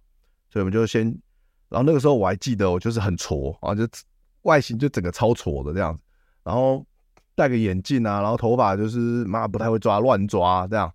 [0.49, 1.05] 所以我们就先，
[1.69, 3.87] 然后那个时候我还记得我就是很挫啊，就
[4.43, 5.99] 外形就整个超矬的这样子，
[6.43, 6.85] 然后
[7.35, 10.91] 戴个眼镜啊，然后头发就是妈不太会抓，乱抓这样，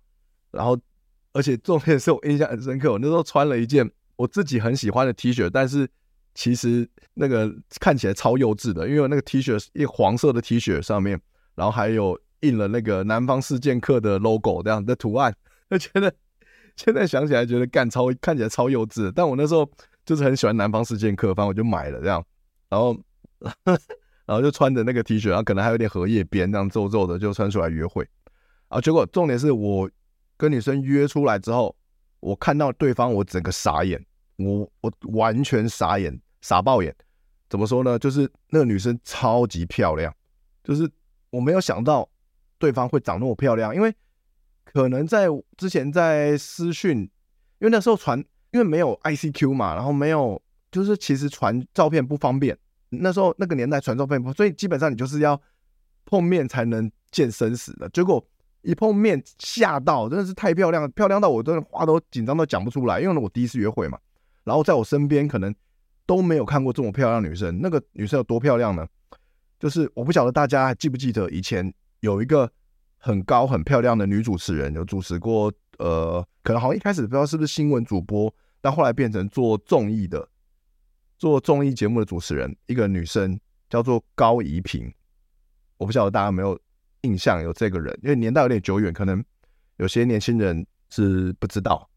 [0.51, 0.79] 然后。
[1.37, 5.85] 而且重点是我印象很深刻，我那时候穿了一件我自己很喜欢的 T 恤，但是
[6.33, 11.19] 其实那个看起来超幼稚的，因为我那个 T 恤一黄色的 T 恤上面，
[11.53, 15.35] 然后还有印了那个南方四剑客的 logo 这样的图案，
[15.71, 16.15] 我觉得
[16.77, 19.69] 现在想起来觉得干超看起来超幼稚，但我那时候
[20.05, 22.25] 就是很喜欢南方四剑客，反正我就买了这样，
[22.69, 22.97] 然后
[24.25, 28.07] 然后就穿着那个 T 恤，然后可能还有点荷叶边这样皱皱的，就穿出来约会，
[28.67, 29.89] 啊，结果重点是我。
[30.37, 31.73] 跟女生约出来之后，
[32.19, 34.05] 我看到对方，我整个傻眼，
[34.35, 36.93] 我我完全傻眼，傻爆眼。
[37.49, 37.97] 怎么说呢？
[37.97, 40.13] 就是那个女生超级漂亮，
[40.61, 40.91] 就是
[41.29, 42.09] 我没有想到
[42.57, 43.95] 对方会长那么漂亮，因为
[44.65, 46.99] 可能在之前在私讯，
[47.59, 48.19] 因为那时候传，
[48.51, 52.57] 因为没有 ICQ 嘛，然后没有，就是其实传照片不方便。
[53.01, 55.39] 那时候那个年代传照片不，所以基本上你就是要
[56.05, 57.89] 碰面才能见生死的。
[57.89, 58.25] 结果。
[58.67, 62.99] 一碰面吓到，真的是太漂亮，漂亮到我真的话都紧张都讲不出来。
[62.99, 63.99] 因为呢，我第一次约会嘛，
[64.43, 65.53] 然后在我身边可能
[66.07, 67.59] 都没有看过这么漂亮女生。
[67.61, 68.83] 那个女生有多漂亮呢？
[69.59, 72.51] 就是我不晓得大家还记不记得，以前有一个
[72.97, 80.27] 很高很漂亮的女主持人，有主持过，呃，可能好像一开始不知道是不是新闻主播，但后来变成做综艺的，
[81.25, 84.93] 做综艺节目的主持人，一个女生叫做高怡萍。
[85.77, 86.55] 我不晓得大家有没有。
[87.01, 89.23] 印象有这个人，因为年代有点久远，可能
[89.77, 91.87] 有些年轻人是不知道。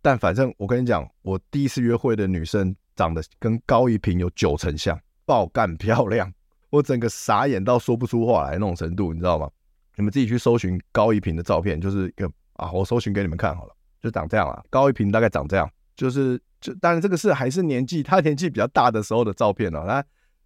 [0.00, 6.32] 但反正我跟你讲，我第一次约会的女生长得跟高一平有九成像，爆干漂亮，
[6.70, 9.50] 我整个傻眼到说不出话来那种程度，你知道吗？
[9.96, 14.62] 你们自己去搜寻高一平的照片，就是一个啊，我搜寻给你们看好了，就长这样啊。
[14.70, 20.02] 高一平大概长这样，就是就当然这个是还是年纪他年纪比较大的时候的照片哦，他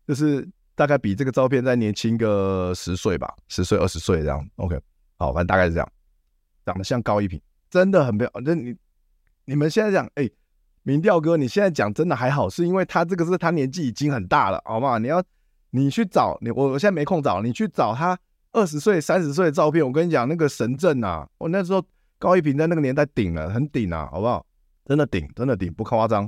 [0.08, 0.48] 就是。
[0.78, 4.46] 大概比这个照片再年轻个十岁吧，十岁二十岁这样。
[4.56, 4.78] OK，
[5.16, 5.92] 好，反正大概是这样，
[6.66, 8.44] 长得像高一平，真的很漂亮。
[8.44, 8.76] 那你
[9.46, 10.28] 你们现在讲，哎，
[10.82, 14.98] 民调哥，你现在讲真的还好，是因为他这个是他年纪已经很大了，好吗？
[14.98, 15.24] 你要
[15.70, 18.18] 你去找你，我我现在没空找，你去找他
[18.52, 19.82] 二十岁、三十岁的照片。
[19.82, 21.82] 我跟你讲，那个神正啊，我那时候
[22.18, 24.44] 高一平在那个年代顶了，很顶啊，好不好？
[24.86, 26.26] 真的顶，真的顶，不夸张。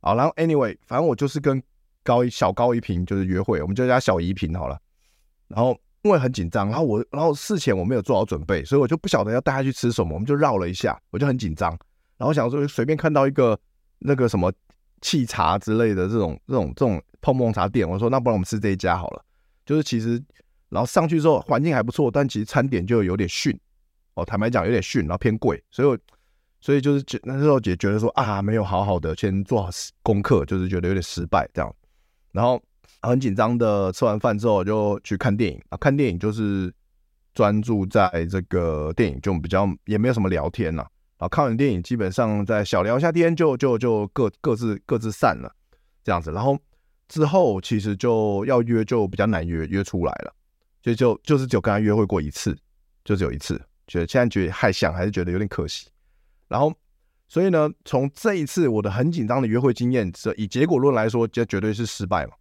[0.00, 1.62] 好，然后 Anyway，反正我就是跟。
[2.06, 4.78] 高一小高一瓶就是约会，我们就叫小一瓶好了。
[5.48, 11.70] 然后因为很紧张，然后我然后事前我没有做好准备，所以我就不晓得要带他去吃什么，我们就绕了一下，我就很紧张。
[12.18, 13.58] 然后想说随便看到一个
[14.00, 14.52] 那个什么
[15.00, 19.24] 气茶之类的这种这种这种碰碰茶店，我说那不然我们吃这一家好了。
[19.64, 20.22] 就是其实
[20.68, 23.58] 然后上去之后环境还不错，但其实餐点就有点逊
[24.12, 25.98] 哦，坦白讲有点逊，然后偏贵，所以我
[26.64, 29.68] 所以就是觉那时候也觉得说啊没有好好的先做好
[30.02, 31.70] 功课，就是觉得有点失败这样。
[32.32, 32.58] 然后
[33.02, 36.72] 很紧张的吃完饭之后就去看电影啊，看电影就是
[37.34, 40.82] 专注在这个电影，就比较也没有什么聊天了。
[41.18, 45.54] 然后看完电影基本上在小聊一下天就，就就各各自各自散了
[46.02, 46.32] 这样子。
[46.32, 46.58] 然后
[47.08, 50.34] 之后其实就要约就比较难约约出来了，
[50.80, 52.56] 就就就是只有跟他约会过一次，
[53.04, 55.88] 就只有一次，觉得现在觉得还想还是觉得有点可惜。
[56.48, 56.72] 然后。
[57.26, 62.32] 所以呢，从这一次我的很紧张的约会经验，这以结果论来说，这绝对是失败嘛，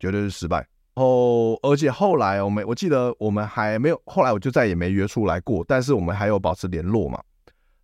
[0.00, 0.56] 绝对是失败。
[0.94, 5.62] 然后，而且后来我们，我记得我们还没有，后来我就再也没约出来过。
[5.68, 7.22] 但是我们还有保持联络嘛。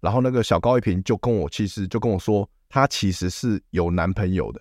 [0.01, 4.61] 然后那个小高一平就跟我，其实就跟我说，他其实是有男朋友的。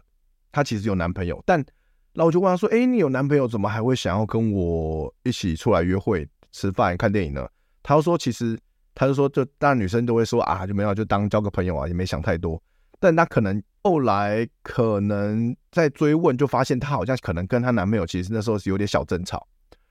[0.52, 1.66] 她其实有男朋友，但
[2.14, 7.48] 那我就问她说：“哎，你有男朋友，怎么还会想要跟我一起出来约会、吃饭、看电影呢？”
[7.82, 8.60] 她就说：“其实，
[8.96, 12.60] 她就说，就当然女生都会说啊，就没有，就当交个朋友啊，也没想太多。
[13.00, 19.48] 但她可能后来可能在追问，就发现她好像可能跟她男朋友其实那时候是有点小争吵，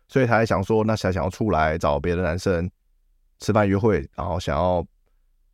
[0.08, 2.68] 所以她还想说，那想想要出来找别的男生
[3.38, 4.84] 吃饭约会，然后想要。”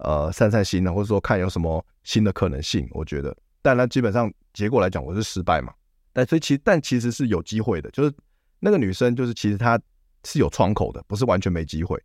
[0.02, 5.74] 呃，散散心呢，或者说看有什么新的可能性，我觉得，但那基本上结果来讲，我是失败嘛。
[6.14, 8.10] 但所以其实，但其实是有机会的，就是
[8.60, 9.78] 那个女生，就是其实她
[10.24, 12.02] 是有窗口的，不是完全没机会。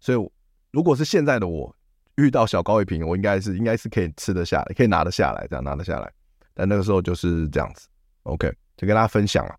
[0.00, 0.30] 所以，
[0.76, 1.74] 如果是现在的我
[2.16, 6.12] 遇到小高一瓶，我应该是应该是可以吃得下来，可以拿得下来，这样拿得下来。
[6.52, 7.88] 但那个时候就是这样子
[8.24, 9.56] ，OK，就跟大家分享了。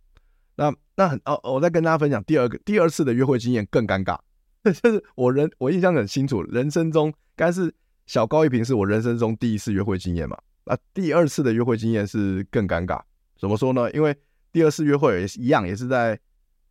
[0.55, 4.15] 那那很哦，我再跟大家分享第二个第二次的约会经验更尴尬。
[4.63, 7.73] 就是我人我印象很清楚，人生中该是
[8.05, 10.37] 小高一瓶是我人生中第一次约会经验嘛。
[10.65, 13.01] 那第二次的约会经验是更尴尬，
[13.39, 13.89] 怎么说呢？
[13.91, 14.15] 因为
[14.51, 16.19] 第二次约会也是一样，也是在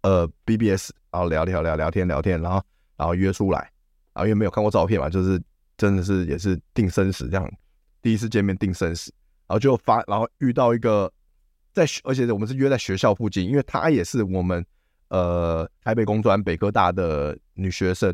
[0.02, 2.62] 呃 BBS，然后聊聊聊聊天聊天，然后
[2.96, 3.70] 然后约出来，
[4.16, 5.40] 然后因为没有看过照片嘛，就是
[5.76, 7.48] 真的是也是定生死这样，
[8.02, 9.12] 第一次见面定生死，
[9.46, 11.12] 然后就发，然后遇到一个
[11.72, 14.66] 在学，而且我们是约在学校附近，因为他也是我们。
[15.08, 18.12] 呃，台北工专、北科大的女学生，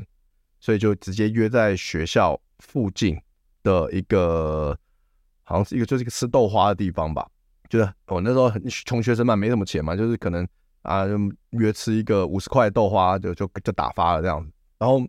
[0.60, 3.18] 所以就直接约在学校附近
[3.62, 4.78] 的一个，
[5.42, 7.26] 好像是一个就是一个吃豆花的地方吧。
[7.70, 10.46] 就是我那时候很穷学生嘛，没什么钱嘛，就是可能
[10.82, 11.06] 啊，
[11.52, 14.52] 约吃一个五十块豆花就，就就就打发了这样子。
[14.76, 15.00] 然后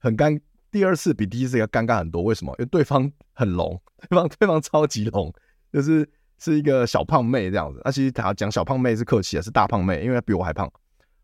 [0.00, 0.40] 很尴，
[0.72, 2.22] 第二次比第一次要尴尬很多。
[2.22, 2.52] 为什么？
[2.58, 5.32] 因为对方很浓， 对方对方超级浓，
[5.72, 6.08] 就是
[6.38, 7.80] 是一个小胖妹这样子。
[7.84, 10.70] 那其实他讲小胖妹是客气啊，是大胖妹，因为她比我还胖。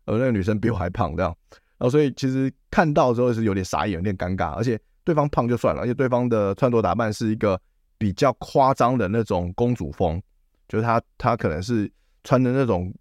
[0.05, 1.35] 而那个女生比我还胖，这样，
[1.77, 4.51] 然后所以其实看到的时候是有点傻眼，有点尴尬。
[4.53, 7.59] 而且对方胖就算了，而且对方的穿着打扮是一个
[7.97, 10.21] 比较夸张的那种公主风，
[10.69, 11.91] 就是她她可能是
[12.23, 12.93] 穿的那种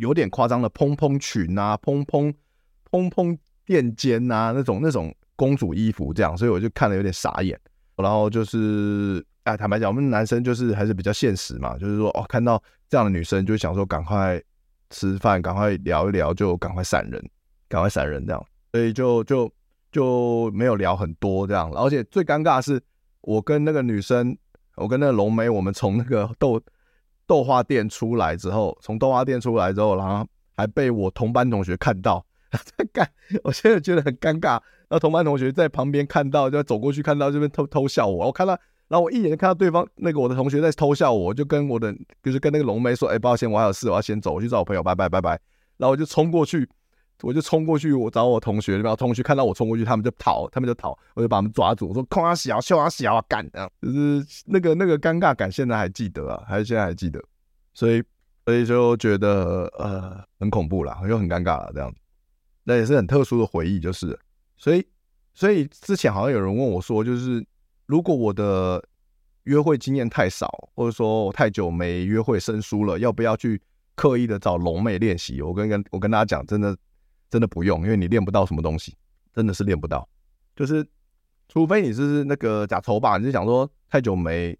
[0.00, 2.32] 有点夸张的蓬蓬裙啊、蓬蓬
[2.90, 3.38] 蓬蓬
[3.70, 7.56] 垫肩啊那种那种公主衣服这样，所以我就看了有点傻眼。
[7.94, 14.42] 然后就是哎，坦白讲，我们男生就是还是比较现实嘛，就是说哦，看到这样的女生就想说赶快。
[14.92, 17.30] 吃饭，赶快聊一聊，就赶快闪人，
[17.68, 19.48] 赶快闪人这样，所以就就
[19.92, 21.70] 就没有聊很多这样。
[21.74, 22.82] 而且最尴尬的是，
[23.20, 24.36] 我跟那个女生，
[24.74, 26.60] 我跟那个龙梅，我们从那个豆
[27.24, 32.26] 豆花店出来之后，从豆花店出来之后，然后还被我同班同学看到，
[32.92, 33.08] 干，
[33.44, 34.60] 我现在觉得很尴尬。
[34.88, 38.58] 然后同班同学在旁边看到，就走过去看到这边偷偷笑我，我看到。
[38.88, 45.40] 然后我一眼就看到对方那个我的同学在偷笑我，就跟我的就是跟那个龙妹说：“哎，抱歉，我还有事，我要先走，我去找我朋友，拜拜拜拜。”
[45.78, 46.68] 然后我就冲过去，
[47.22, 57.22] 我就冲过去，我找我同学，然后同学看到我冲过去，他们就逃，他们就逃，我就把他们抓住，我说：“空啊小，笑啊小啊干的，就是那个那个尴尬感，现在还记得啊，还是现在还记得，
[57.74, 58.02] 所以
[58.44, 61.99] 所以就觉得呃很恐怖啦，又很尴尬了这样子，
[62.64, 64.18] 那也是很特殊的回忆，就是，
[64.56, 64.86] 所以
[65.34, 67.44] 所以之前好像有人问我说，就是。
[67.86, 68.80] 如果我的
[69.42, 70.46] 约会经验太少，
[70.76, 73.60] 或者说我太久没约会生疏了，要不要去
[73.96, 75.42] 刻意的找龙妹练习？
[75.42, 76.76] 我跟跟我跟大家讲，真的
[77.28, 78.94] 真的不用，因为你练不到什么东西，
[79.34, 80.08] 真的是练不到。
[80.54, 80.86] 就是
[81.48, 84.56] 除非你是那个假抽霸，你是想说太久没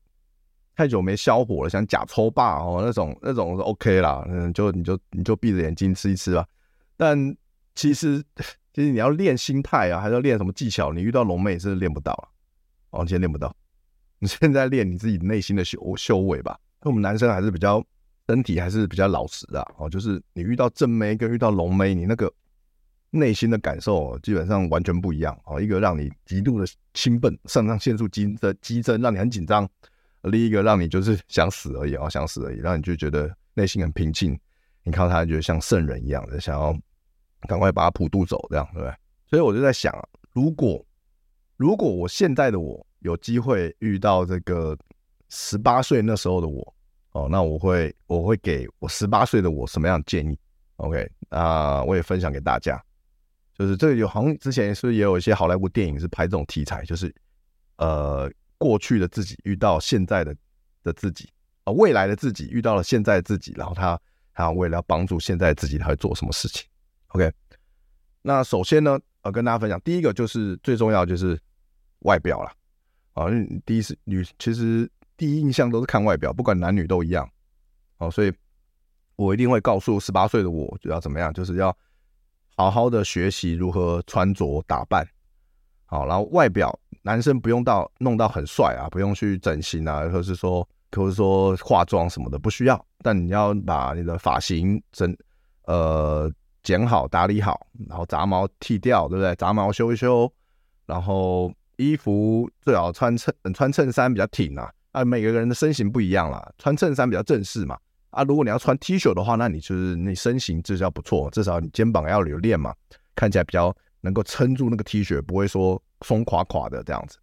[0.75, 6.45] 太久没消火了，想假抽霸哦，那种那种是 OK 啦，嗯，就你就你就闭着眼睛吃一吃吧。
[6.97, 7.17] 但
[7.75, 8.23] 其实
[8.73, 10.93] 其实你要练心态啊，还是要练什么技巧？
[10.93, 12.25] 你遇到龙妹是练不到啊。
[12.91, 13.55] 哦，你今天练不到，
[14.19, 16.59] 你现在练你自己内心的修修为吧。
[16.83, 17.85] 那我们男生还是比较
[18.27, 22.33] 身体还是比较老实的哦，就是你遇到正妹跟遇到龙妹，你那个
[23.11, 25.61] 内心的感受基本上完全不一样哦。
[25.61, 29.65] 一个让你极度的兴奋，肾上腺素激的激增，让你很紧张；
[30.23, 34.39] 另一个让你就是想死而已哦，想死而已，让你就觉得内心很平静。
[34.83, 36.77] 你看到他，觉得像圣人一样的，想要
[37.49, 38.95] 赶快把他普渡走，这样对不对？
[39.29, 39.93] 所以我就在想，
[40.33, 40.85] 如果。
[41.57, 44.75] 如果我现在的我有机会遇到这个
[45.29, 46.75] 十八岁那时候的我，
[47.13, 50.39] 哦，那我会我会给我十八岁的我什么样的建议
[50.77, 52.83] ？OK，那我也分享给大家。
[53.53, 57.15] 就是这个有好像之前是不是也有一些好莱坞电影是拍这种题材，就是
[57.77, 60.35] 呃过去的自己遇到现在的
[60.83, 61.29] 的自己
[61.65, 64.01] 啊，未来的自己遇到了现在的自己，然后他
[64.33, 66.67] 他为了要帮助现在的自己，他会做什么事情
[67.11, 67.33] ？OK，
[68.23, 71.39] 那首先呢，呃，跟大家分享第一个就是最重要就是。
[72.05, 72.55] 外表啦，
[73.13, 73.27] 啊，
[73.67, 77.31] 第一是女，其实第一印象都是看外表，不管男女都一样，
[77.99, 78.33] 哦，所以
[79.17, 81.77] 我一定会告诉十八岁的我就要怎么样，就是要
[82.57, 85.07] 好好的学习如何穿着打扮，
[85.85, 95.15] 好，然后外表男生不用到弄到很帅啊，不用去整形啊，或是说或是说化妆什么的不需要，但你要把你的发型整
[95.65, 96.33] 呃
[96.63, 99.35] 剪好、打理好，然后杂毛剃掉，对不对？
[99.37, 100.33] 杂毛修一修，
[100.87, 104.71] 然后衣服最好穿衬穿衬衫比较挺啊。
[104.93, 107.79] 啊，每个人的身形不一样啦，穿衬衫比较正式嘛。
[108.11, 112.75] 啊，如果你要穿 T 恤的话，那你就是你身形至少不错，至少你肩膀要留练嘛，
[113.15, 117.19] 看起来比较能够撑住那个 T 恤，不会说松垮垮的这样子，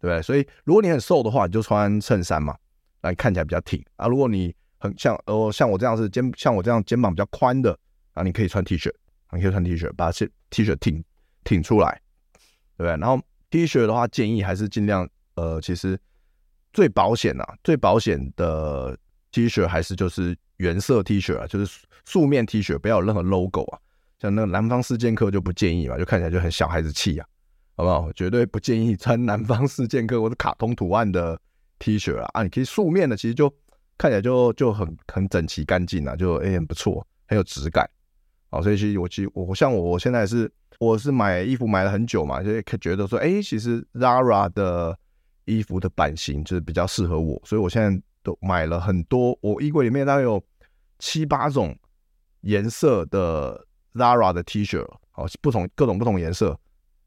[0.00, 0.22] 对不对？
[0.22, 2.56] 所以如果你很瘦的话，你就穿衬衫嘛。
[3.02, 4.08] 来看起来比较挺啊！
[4.08, 7.78] 如果你很像呃像我这样是肩像我这样肩膀比较宽的
[8.18, 8.92] 啊，你可以穿 T 恤，
[9.32, 10.28] 你可以穿 T 恤，把 T
[10.64, 11.02] 恤挺
[11.44, 12.00] 挺出来，
[12.76, 12.90] 对不对？
[12.90, 15.98] 然后 T 恤的话，建议还是尽量呃，其实
[16.72, 18.96] 最保险啊，最保险的
[19.30, 23.78] T 恤还是就是原色 T 恤啊，就是素面 T 恤，不要有任何 logo 啊。
[24.18, 27.26] 像那个南方四剑客就不建议嘛，就看起来就很小孩子气啊，
[27.76, 28.12] 好不好？
[28.12, 31.40] 绝对不建议穿南方四剑客 或者卡通图案的。
[31.80, 33.48] T 恤啊，啊，你可以素面的，其实就
[33.96, 37.88] 看起来就就很很整齐干净啊，就哎、欸、很不错，很有质感。
[38.50, 44.98] 好，所以其实我其实我像我我现在是我是买衣服买了很久嘛，就觉得说，哎、其实 Zara 的
[45.44, 50.42] 衣服的版型就是比较适合我，所以我现在都买了很多，我衣柜里面大概有
[50.98, 51.76] 七八种
[52.42, 56.58] 颜色的 Zara 的 T 恤，好，不同各种不同颜色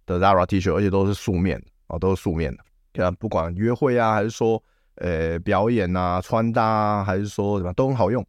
[0.06, 2.64] 的 Zara T 恤，而且都是素面，哦，都是素面的。
[2.94, 4.62] 看，不管约会啊，还是说，
[4.96, 8.26] 呃，表演啊，穿搭啊，还是说什么，都很好用，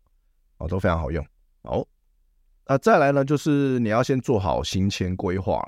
[0.59, 1.25] 哦，都非常好用。
[1.65, 1.85] 好，
[2.73, 5.63] 那再来呢，就是你要先做好行前规划，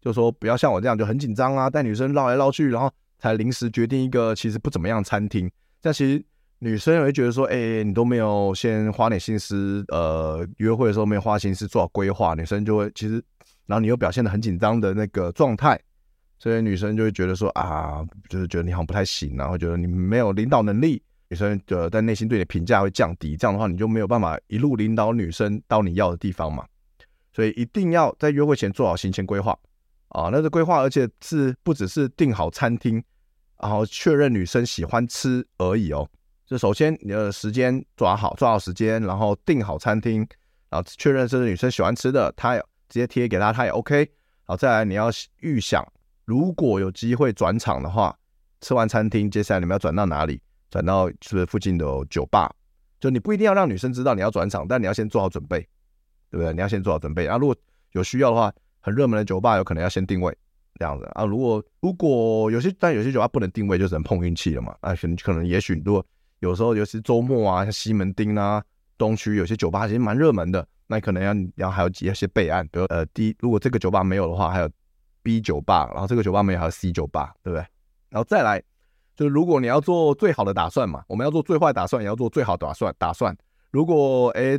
[0.00, 5.50] 就说不要像我这样就很紧张啊，带女生绕来绕去，然后才临时决定一个其实不怎么样餐厅。
[5.82, 6.24] 但其实
[6.58, 13.22] 女生也会觉得说，哎，你都没有先花点心思，呃，约会的时候没有花心思做好规划，女生就会其实，
[13.66, 15.78] 然后你又表现得很紧张的那个状态。
[16.38, 23.36] 所以女生就会觉得说啊，就是觉得你好像不太行，然后觉得你没有领导能力，女生的在内心对你的评价会降低。
[23.36, 26.66] 这样的话，你就没有办法一路领导女生到你要的地方嘛。
[27.32, 29.56] 所以一定要在约会前做好行前规划
[30.08, 33.02] 啊，那个规划，而且是不只是订好餐厅，
[33.60, 36.08] 然后确认女生喜欢吃而已哦。
[36.46, 40.26] 就首先你的时间抓好，抓好时间，然后订好餐厅，
[40.70, 43.98] 然后确认这是女生喜欢吃的，她也直接贴给她，她也 OK。
[43.98, 44.06] 然
[44.46, 45.10] 后再来你要
[45.40, 45.86] 预想。
[46.24, 48.18] 如果有机会转场的话，
[48.62, 50.40] 吃完餐厅，接下来你们要转到哪里？
[50.70, 52.52] 转到是不是附近的酒吧？
[53.00, 55.60] 就你不一定要让女生知道你要转场，但你要先做好准备，
[56.30, 56.52] 对不对？
[56.52, 57.26] 你要先做好准备。
[57.26, 57.56] 啊，如果
[57.92, 60.36] 有需要的话，很热门的酒吧有可能要先定位
[60.74, 61.24] 这样子啊。
[61.24, 64.74] 如果如果有些但有些酒吧不能定位，就只能碰运气了嘛。
[64.80, 66.04] 啊，可能可能也许如果
[66.40, 68.62] 有时候尤其周末啊，像西门町啊、
[68.96, 74.70] 东区有些酒吧其实蛮热门的，那可能要要还有一些备案，比如呃，第一，如果这个酒吧没有的话，还有。
[75.20, 77.60] B 酒吧，然后这个酒吧没有，还有 C 酒吧，对不对？
[78.08, 78.62] 然后再来，
[79.18, 82.94] 就是如果你要做最好的打算嘛，我们要做最坏打算，也要做最好打算。
[82.98, 83.36] 打算
[83.72, 84.56] 如果哎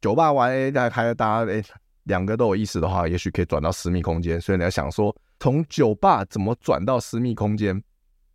[0.00, 1.62] 酒吧玩哎还还大家哎
[2.02, 4.40] 两个都有意思的话，也许可以转到私密空间。
[4.40, 7.80] 所以你要想说，从酒吧怎么转到私密空间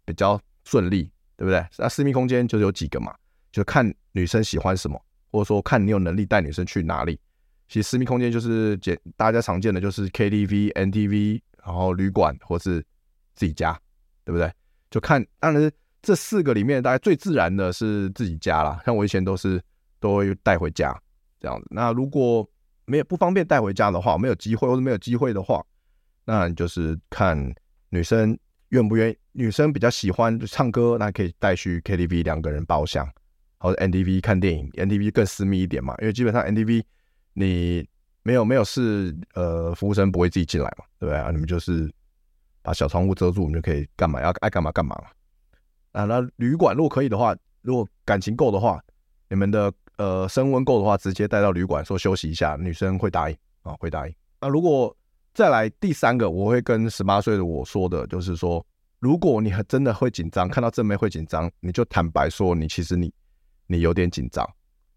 [0.05, 1.61] 比较顺利，对不对？
[1.78, 3.13] 那私密空间就是有几个嘛，
[3.51, 4.97] 就看女生喜欢什么，
[5.30, 7.19] 或者说看你有能力带女生去哪里。
[7.67, 11.41] 其实私密空间就是简大家常见的就是 KTV、NTV。
[11.65, 12.80] 然后旅馆或是
[13.34, 13.76] 自己家，
[14.23, 14.47] 对不对？
[14.96, 15.70] 就看，当然
[16.02, 18.82] 这四个里面，大概最自然的是自己家啦。
[18.86, 19.62] 像我以前都是
[20.00, 20.98] 都会带回家
[21.38, 21.68] 这样子。
[21.70, 22.50] 那如果
[22.86, 25.62] 没有不方便带回家的话，没有机会或者没有机会的话，
[26.24, 27.38] 那你就是看
[27.89, 28.39] 女生
[28.70, 29.18] 愿不愿意。
[29.34, 33.06] 女生比较喜欢就唱歌，那可以带去 KTV 两个人包厢，
[33.58, 34.70] 或者 NTV 看电影。
[34.72, 36.84] NTV 更私密一点嘛，因为基本上 NTV
[37.34, 37.86] 你。
[38.28, 41.30] 没有没有事，呃，服务生不会自己进来嘛，对不对啊？
[41.30, 41.88] 你们就是
[42.66, 45.07] 把小窗户遮住，你们就可以干嘛要爱干嘛干嘛嘛。
[45.91, 48.84] 啊，那旅馆如果可以的话，如果感情够的话，
[49.30, 54.16] 你们的呃升温够的话，直接带到旅馆说休息一下，女生会答应啊，会答应。
[54.41, 54.95] 那如果
[55.34, 58.66] 再来第三个，我会跟十八岁的我说的，就是说，
[58.99, 63.13] 如果你真的会紧张，看到正妹会紧张，你就坦白说，你其实你
[63.68, 64.43] 你有点紧张，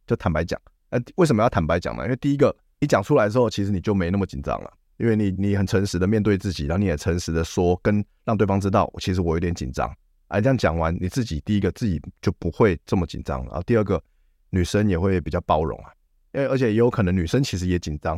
[0.06, 0.60] 就坦白讲。
[0.88, 2.04] 呃，为什么要坦白讲呢？
[2.04, 2.56] 因为第一个。
[2.80, 9.92] 你讲出来之后，其实你就没那么紧张了，因为你你很诚实的面对自己，然后你也诚实的说，跟让对方知道，其实我有点紧张。
[10.28, 14.02] 哎，这样讲完，你自己第一个自己就不会这么紧张了，然后第二个
[14.50, 15.90] 女生也会比较包容啊，
[16.32, 18.14] 因为而且也有可能女生其实也紧张，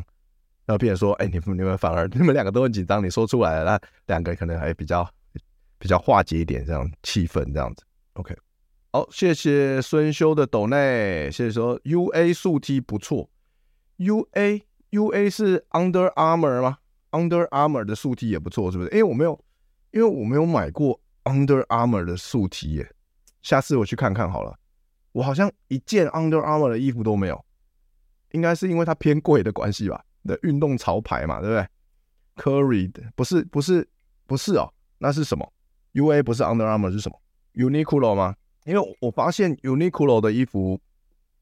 [0.66, 5.08] 然后变成说，哎，你们你们反而你们两个都很紧张，你说出来了，那两个可能还比较
[5.78, 7.84] 比较化解一点这样气氛这样子。
[8.14, 8.36] OK，
[8.90, 13.30] 好，谢谢孙修的抖内，谢谢说 UA 素 T 不错。
[13.98, 16.78] U A U A 是 Under Armour 吗
[17.10, 18.90] ？Under Armour 的素 T 也不错，是不是？
[18.90, 19.44] 因为我没有，
[19.92, 22.94] 因为我没有买过 Under Armour 的素 T 耶。
[23.42, 24.58] 下次我去看看好了。
[25.12, 27.44] 我好像一件 Under Armour 的衣服都没有，
[28.32, 30.04] 应该是因为它偏贵的关系吧？
[30.24, 31.66] 的运动潮牌嘛，对不对
[32.36, 33.88] ？Curry 的不是不是
[34.26, 35.52] 不是哦，那是什么
[35.94, 37.20] ？UA 不是 Under Armour 是什么
[37.54, 38.36] ？Uniqlo 吗？
[38.64, 40.80] 因为我发现 Uniqlo 的衣服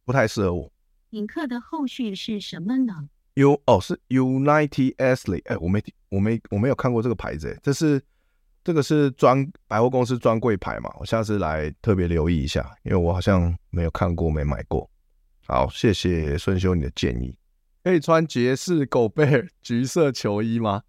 [0.05, 0.73] 不太适合我。
[1.11, 3.09] 品客的后续是什么呢
[3.39, 8.03] ？U 哦是 United Athletes，哎，我没我没我没有看过这个牌子，哎，这是
[8.65, 10.91] 这个是专百货公司专柜牌嘛？
[10.99, 14.91] 我下次来特别留意一下，因为我好像没有看过，没买过。
[15.47, 17.39] 好，谢谢顺修你的建议。
[17.85, 20.83] 可以穿爵士狗贝尔橘色球衣吗？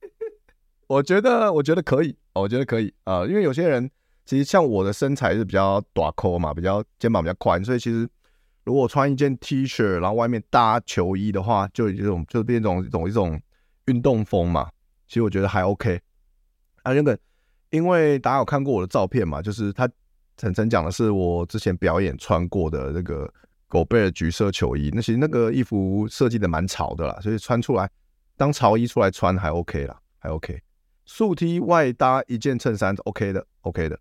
[0.86, 3.90] 我觉得我觉得可以，我觉得可以啊，因为有些人。
[4.28, 8.08] 其实像我的身材是比较短扣嘛，比较肩膀比较宽，所以其实
[8.66, 13.40] 如果穿一件 T 恤，然后外面搭球衣的话，就一种就变种一种一种
[13.86, 14.68] 运动风嘛。
[15.06, 16.00] 其实我觉得还 OK。
[16.82, 17.16] 啊，那个
[17.70, 19.88] 因为大家有看过我的照片嘛，就是他
[20.36, 23.32] 晨晨讲的是我之前表演穿过的那个
[23.68, 27.88] 狗贝尔橘色球衣，那其实那个衣服设计的蛮潮的啦，所以穿出来
[28.36, 30.60] 当潮衣出来穿还 OK 啦，还 OK。
[31.04, 33.96] 素 T 外搭一件衬衫 OK 的，OK 的。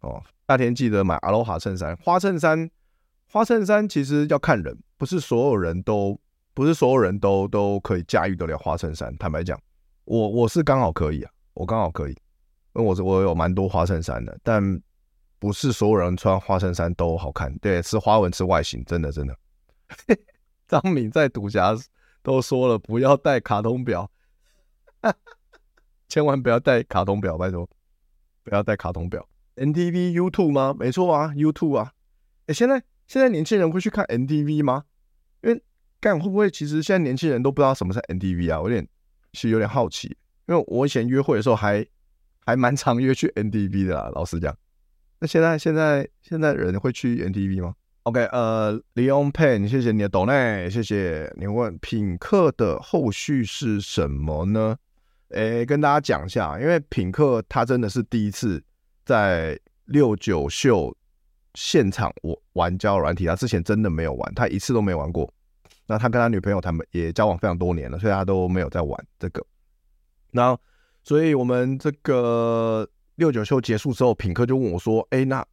[0.00, 1.96] 哦，夏天记得买阿罗哈衬衫。
[1.98, 2.68] 花衬衫，
[3.32, 6.20] 花衬衫其实要看人，不是所有人都
[6.52, 9.16] 不是所有人都都可以驾驭得了花衬衫。
[9.16, 9.58] 坦白讲，
[10.04, 12.12] 我我是刚好可以啊，我刚好可以，
[12.74, 14.62] 因为我是我有蛮多花衬衫的，但
[15.38, 17.56] 不是所有人穿花衬衫都好看。
[17.60, 19.34] 对，是花纹是外形，真的真的。
[20.68, 21.74] 张敏在赌侠
[22.22, 24.10] 都说了，不要带卡通表，
[26.06, 27.66] 千万不要带卡通表，拜托，
[28.44, 29.26] 不要带卡通表。
[29.56, 30.76] NTV YouTube 吗？
[30.78, 31.92] 没错啊，YouTube 啊。
[32.46, 34.84] 哎，现在现在年轻人会去看 NTV 吗？
[35.42, 35.62] 因为
[36.00, 38.60] 干会不会其实现在年轻人都不知道什么是 NTV 啊？
[38.60, 38.86] 我有点
[39.32, 40.08] 其实有点好奇，
[40.46, 41.86] 因为我以前约会的时候还
[42.44, 44.10] 还蛮常约去 NTV 的啦。
[44.14, 44.56] 老实讲，
[45.20, 47.74] 那现在现在现在人会去 NTV 吗
[48.04, 54.76] ？OK，呃，Leon Pen，谢谢你的 donate，谢谢你问品客的后续是什么呢？
[55.28, 58.62] 诶，跟大家讲一下，因为品客他真的是第一次。
[59.04, 60.96] 在六九秀
[61.54, 65.32] 现场，我玩交友软体，他之前真的没有玩，他一次都没玩过。
[65.86, 69.44] 那他跟他女朋友他们也交往非常多年了，所以他都没有在玩这个。
[70.30, 70.56] 那
[71.02, 75.44] 所以我们这个六九秀结束之后，品客就问我说：“哎，那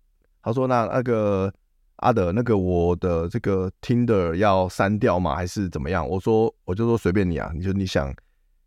[0.42, 1.52] 他说那那个
[1.98, 5.36] 阿德，那个我的这个 Tinder 要删掉吗？
[5.36, 8.14] 还是怎么样？”我说：“我就说随便你啊，你就你想，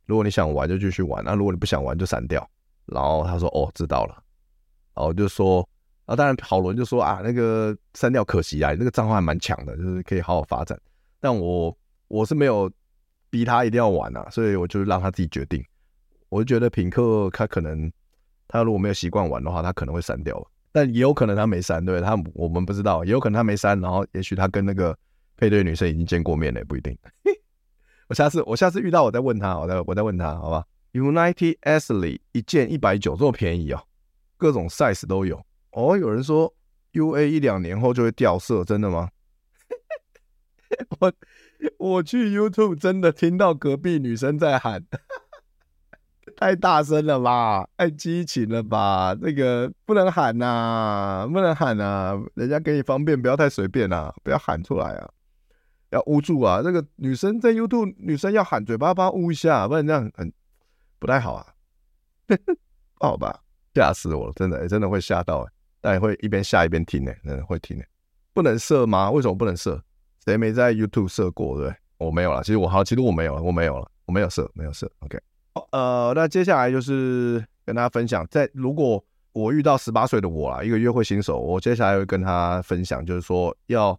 [0.04, 2.46] 如果你想玩就继续玩，那如果你不想玩就删掉。”
[2.86, 4.22] 然后他说：“哦，知道了。”
[4.94, 5.66] 哦，我就说，
[6.04, 10.78] 啊，当然好伦就说啊，那个删掉可惜啊，那个账号还蛮强的，就是可以好好发展。
[11.20, 11.76] 但我
[12.08, 12.70] 我是没有
[13.30, 15.64] 逼他一定要玩啊，所以我就让他自己决定。
[16.28, 17.90] 我就觉得品客他可能
[18.48, 24.96] 他如果没有习惯玩的话，他可能会删掉，但也有可能他没删，对他我们不知道，也有可能他没删，然后也许他跟那个
[25.36, 26.96] 配对女生已经见过面了，也不一定。
[28.08, 33.82] 我下次我下次遇到我再问他，我再我再问他，好吧？United Ashley 一件一百九，这么便宜哦。
[34.36, 35.40] 各种 size 都有
[35.72, 35.96] 哦。
[35.96, 36.54] 有人说
[36.92, 39.10] UA 一两年后就会掉色，真的吗？
[41.00, 41.12] 我
[41.78, 44.84] 我去 YouTube 真的听到隔壁女生在喊，
[46.36, 49.14] 太大声了吧，太激情了吧？
[49.20, 55.10] 那个不能喊呐、不能喊呐、人家给你方便，不要太随便啊，不要喊出来啊，
[55.90, 56.62] 要捂住啊。
[56.64, 60.32] 那个女生在 YouTube，女生要喊，嘴巴巴捂一下，不然这样很
[60.98, 61.46] 不太好啊，
[62.98, 63.40] 不好吧？
[63.74, 65.51] 吓死我了，真的、欸，真的会吓到、欸，
[65.82, 67.82] 但也会一边下一边听呢、欸，真的会听呢、
[68.32, 69.10] 不能射吗？
[69.10, 69.82] 为什么不能射？
[70.24, 71.60] 谁没在 YouTube 射过？
[71.60, 72.40] 对，我没有了。
[72.42, 74.90] 其实我好，其实我没有了，我没有了，我没有射，没有射。
[75.00, 75.18] OK，
[75.72, 83.98] 呃，那接下来就是跟大家分享，在如果我遇到十八岁的我啦，一个约会新手，我接下来会跟他分享，就是说要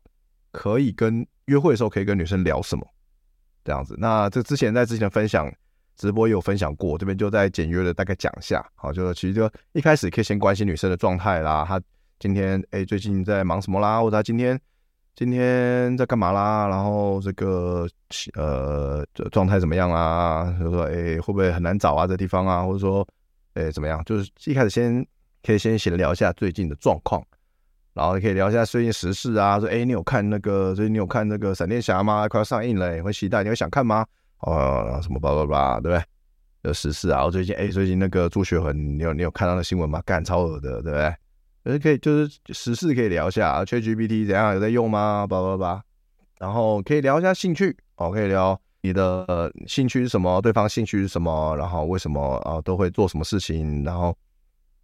[0.52, 2.88] 可以跟约会的时候可以跟女生聊什么
[3.66, 3.96] 这样子。
[4.00, 5.54] 那这之前在之前的分享。
[5.96, 8.66] 直播也有分享过，这边就再简约的大概讲一下。
[8.76, 11.82] 好，就是其实就一开始可以先关心女生的状态啦，她
[12.20, 14.60] 今天哎、最近在忙什么啦，或者她今天
[15.16, 17.88] 今天在干嘛啦，然后这个
[18.36, 20.56] 呃状态怎么样啊？
[20.60, 22.64] 就说哎、会不会很难找啊这地方啊？
[22.64, 23.08] 或者说
[23.54, 24.02] 哎、怎么样？
[24.06, 25.06] 就是一开始先
[25.44, 27.24] 可以先闲聊一下最近的状况，
[27.94, 32.28] 然后可以聊一下最近时事啊，说哎、你有看那个最近你有看那个闪电侠吗？
[32.28, 34.04] 快要上映了、欸，会期待，你会想看吗？
[34.44, 36.04] 哦，然后什么叭叭叭，对不对？
[36.64, 40.02] 有时事啊，我最近哎，最近那个朱学恒，你有你有看到那新闻吗？
[40.06, 41.16] 干超恶的，对不对？
[41.64, 45.28] 呃，可以就是时事可以聊一下，ChatGPT 怎样有在用吗？
[45.28, 45.84] 叭叭叭，
[46.40, 54.16] 然后可以聊一下兴趣，哦，可以聊你的兴趣是什么，对方兴趣是什么，然后为什么啊都会做什么事情，然后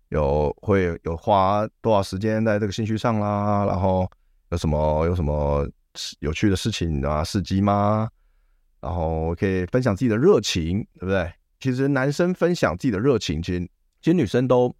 [0.09, 4.09] 有会有花多少时间在这个兴趣上啦，然后
[4.51, 5.65] 有什么有什么
[6.19, 8.09] 有趣的事情啊，事迹吗？
[8.81, 11.31] 然后可以分享自己的热情，对不对？
[11.59, 13.59] 其实男生分享自己的热情，其实
[14.01, 14.73] 其实女生都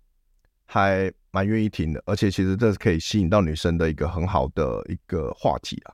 [0.65, 5.93] 还蛮愿意听的，而且其实这是可以吸引到女生的一个很好的一个话题啊。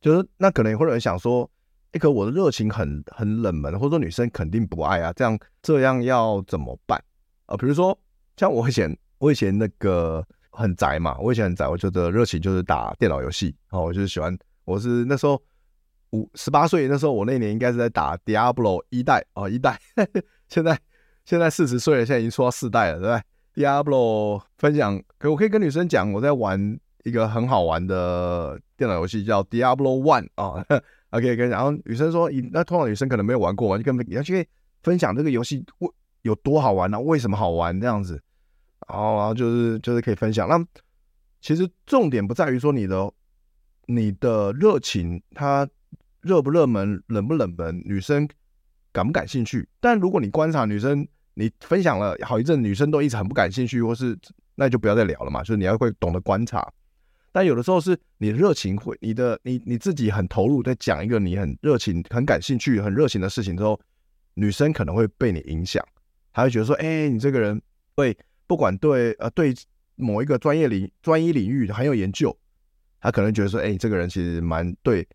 [0.00, 1.50] 就是那可能也会有人想说，
[1.90, 7.02] 哎，可我的热情很很冷门，或者说女生肯定不爱啊，这样这样要怎么办
[7.46, 7.56] 啊？
[7.56, 7.98] 比如说
[8.36, 15.42] 像我以前我以前那个很宅嘛，我以前很宅，我觉得热情就是打电脑游戏哦，我就是喜欢，我是那时候。
[16.16, 19.78] 五十八岁那时候，我那年应该是在打 Diablo 一代哦，一代。
[20.48, 20.78] 现在
[21.24, 30.64] 现在四十岁了，现在已经出到四代了，对不对？Diablo 分享，可我可以跟女生讲，我在玩一个很好玩的电脑游戏，叫 Diablo One 啊。
[31.10, 34.48] OK，跟然后女生说，那通常女生可能没有玩过，就跟你要去
[34.82, 35.90] 分享这个游戏为
[36.22, 37.00] 有多好玩呢、啊？
[37.00, 38.20] 为什么好玩这样子？
[38.88, 40.48] 然后然后就是就是可以分享。
[40.48, 40.64] 那
[41.40, 43.12] 其实重点不在于说你的
[43.86, 45.68] 你的热情，它。
[46.26, 48.28] 热不热门，冷不冷门，女生
[48.92, 49.68] 感不感兴趣？
[49.80, 54.18] 但如果你观察女生，你分享了好一阵，女生都一直很不感兴趣，或是
[54.56, 55.40] 那就不要再聊了嘛。
[55.40, 56.66] 就是你要会懂得观察。
[57.30, 63.78] 但有的时候是你的热情会，你的你你自己很投入在讲一个你很热情、很感兴趣、很热情的事情之后，
[64.34, 65.86] 女生可能会被你影响，
[66.32, 67.60] 她会觉得说，哎、你这个人
[67.94, 68.16] 对
[68.46, 69.54] 不管对呃对
[69.94, 72.36] 某一个专业领专一领域很有研究，
[73.00, 75.06] 她可能觉得说，哎、你这个人其实蛮对。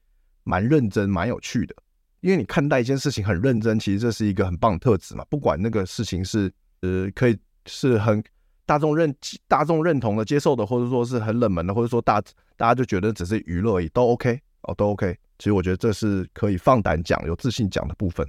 [0.43, 1.75] 蛮认真，蛮有趣的，
[2.21, 5.23] 因为你看待一件事情很认真，其实这是一个很棒的特质嘛。
[5.29, 8.23] 不管那个事情是呃，可以是很
[8.65, 9.13] 大众认
[9.47, 12.21] 大众认同的、接受的，或者说是很冷门的，或者说大
[12.57, 15.15] 大家就觉得只是娱乐而已，都 OK 哦，都 OK。
[15.37, 18.27] 其实我觉得这是可以放胆讲、有自信讲的部分，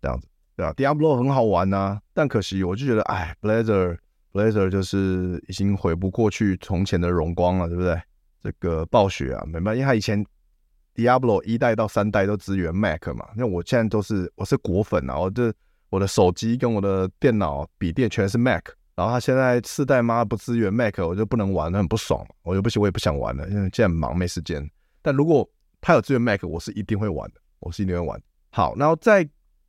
[0.00, 0.26] 这样子
[0.56, 3.98] 对吧？Diablo 很好玩呐、但可惜我就觉得，哎，Blizzard
[4.32, 8.00] Blizzard 就是已经回不过去从前的荣光了，对不对？
[8.42, 10.24] 这个暴雪啊，没办法，因为他以前。
[10.94, 13.28] Diablo 一代到三代都支援 Mac 嘛？
[13.34, 15.52] 那我现在都是我是果粉啊，我这
[15.88, 18.64] 我的手机跟我的电脑笔电全是 Mac，
[18.94, 24.68] 然后他现在四代妈不支援 Mac，我就不能玩，很不爽，我就不行，我也不想玩了，因为现在忙没时间。
[25.00, 25.48] 但如果
[25.80, 28.22] 他有支援 Mac，我是一定会玩的，我是一定会玩。
[28.50, 29.28] 好，然后在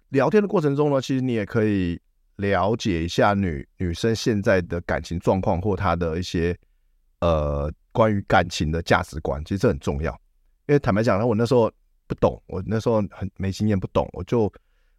[0.09, 1.99] 聊天的过程中呢，其实你也可以
[2.35, 6.55] 了解一下女女生现在的感情状况或她的一些
[7.21, 10.19] 呃关于感情的价值观，其实这很重要。
[10.67, 11.69] 因为坦白讲，我那时候
[12.07, 14.51] 不懂，我那时候很没经验，不懂，我就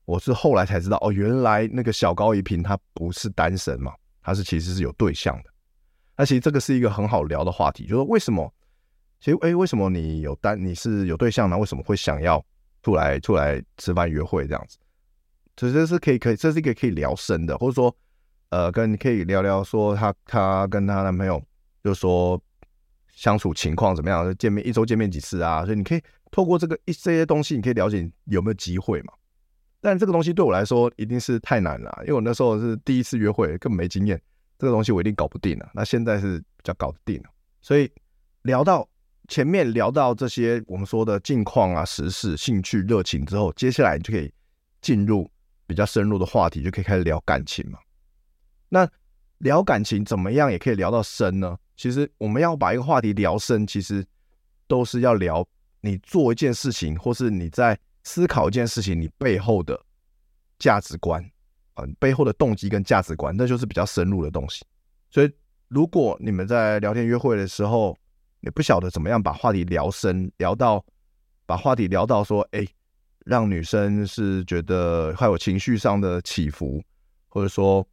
[0.05, 3.93] 我是后来才知道，哦，原来那个小高一平他不是单身嘛，
[4.23, 5.51] 他是其实是有对象的。
[6.17, 8.53] 那其实这个是一个很好聊的话题，就是为什么？
[9.21, 11.57] 其实，哎，为什么你有单，你是有对象呢？
[11.57, 12.45] 为什么会想要
[12.83, 14.77] 出来出来吃饭约会这样子？
[15.57, 17.97] 其实这是可以可以，这是一个可以聊深的，或者说，
[18.51, 21.43] 呃，跟可以聊聊说她她跟她男朋友，
[21.83, 22.39] 就说。
[23.15, 24.25] 相处情况怎么样？
[24.25, 25.65] 就见面一周见面几次啊？
[25.65, 29.13] 所以你可以透过这个一这些东西，你可以了解有没有机会嘛。
[29.81, 34.21] 但这个东西对我来说一定是太难了，因为我那时候是第一次约会，根本没经验，
[34.59, 35.71] 这个东西我一定搞不定了。
[35.75, 37.29] 那现在是比较搞得定了。
[37.61, 37.91] 所以
[38.43, 38.89] 聊到
[39.29, 44.33] 前面聊到这些我们说的近况啊、时事、兴趣、热情之后，接下来你就可以
[44.81, 45.31] 进入
[45.67, 47.79] 比较深入的话题，就可以开始聊感情嘛。
[48.71, 48.89] 那
[49.39, 51.57] 聊感情怎么样也可以聊到深呢？
[51.77, 54.05] 其实我们要把一个话题聊深，其实
[54.67, 55.47] 都是要聊
[55.81, 59.79] 你做一件事情，或是你在思考一件事情，你背后的
[60.59, 61.21] 价值观
[61.75, 64.65] 啊，背后的动机跟价值观，那就是比较深入的东西。
[65.11, 65.33] 所以，
[65.69, 67.97] 如果你们在聊天约会的时候，
[68.41, 70.85] 你不晓得怎么样把话题聊深，聊到
[71.47, 72.67] 把话题聊到说，哎，
[73.25, 76.83] 让女生是觉得还有情绪上的起伏，
[77.29, 77.87] 或者说。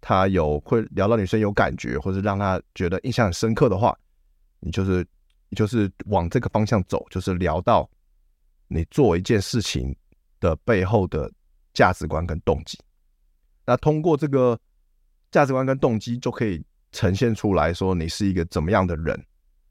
[0.00, 3.96] 他有会聊到女生有感觉，或者让他觉得印象很深刻的话，
[4.60, 5.06] 你就是
[5.48, 7.88] 你就是往这个方向走，就是聊到
[8.68, 9.94] 你做一件事情
[10.38, 11.30] 的背后的
[11.74, 12.78] 价值观跟动机。
[13.66, 14.58] 那通过这个
[15.30, 19.20] 价值观跟动机，就可以呈现出来说你是一个怎么样的人，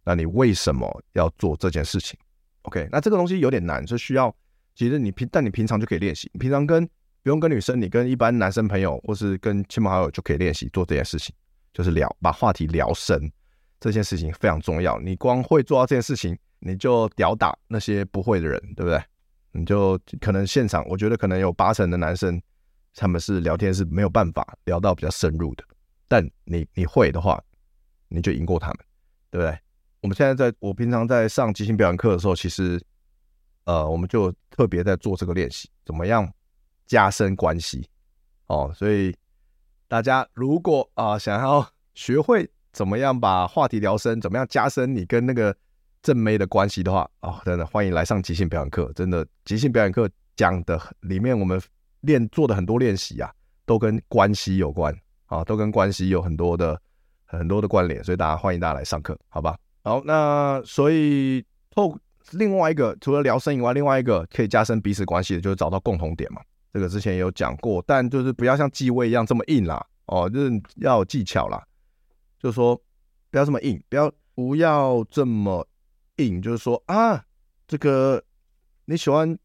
[0.03, 2.19] 那你为什么要做这件事情
[2.63, 4.35] ？OK，那这个东西有点难，是需要
[4.75, 6.87] 其实你平但你平常就可以练习，你平常跟。
[7.27, 11.35] 不用跟女生，你跟一般男生朋友或是跟亲朋好友就可以练习做这件事情，
[11.73, 13.29] 就是聊，把话题聊深，
[13.81, 14.97] 这件事情非常重要。
[15.01, 19.03] 你光会做到这件事情，你就吊打那些不会的人，对不对？
[19.51, 22.41] 你就可能现场，我觉得可能有八成的男生，
[22.95, 25.65] 他们是聊天是没有办法聊到比较深入的。
[26.07, 27.43] 但你你会的话，
[28.07, 28.77] 你就赢过他们，
[29.29, 29.59] 对不对？
[29.99, 32.81] 我们现在在我平常在上即兴表演课的时候，其实
[33.65, 36.25] 呃，我们就特别在做这个练习，怎么样？
[36.87, 37.87] 加深关系
[38.47, 39.15] 哦，所以
[39.87, 45.55] 大家如果啊、想要学会怎么样把话题聊深，怎么样加深你跟那个
[46.01, 48.91] 正妹的关系的话，哦，真的欢迎来上即兴表演课。
[48.93, 51.61] 真的，即兴表演课讲的里面，我们
[52.01, 53.31] 练做的很多练习啊，
[53.65, 56.79] 都跟关系有关啊，都跟关系有很多的
[57.25, 59.57] 很多的关联，所以大家欢迎大家来上课，好吧？
[59.83, 61.97] 好，那所以透
[62.31, 66.41] 另外一个，除了聊生以外，另外一个可以加深彼此关系的，就是找到共同点嘛。
[66.73, 71.63] 这个之前也有讲过，但就是不要像继位一样这么硬啦，哦，就是要有技巧啦，
[72.39, 72.75] 就是说
[73.31, 75.67] 不要这么硬，不要不要这么
[76.17, 77.23] 硬，就是说啊，
[77.67, 78.23] 这个
[78.85, 79.37] 你喜欢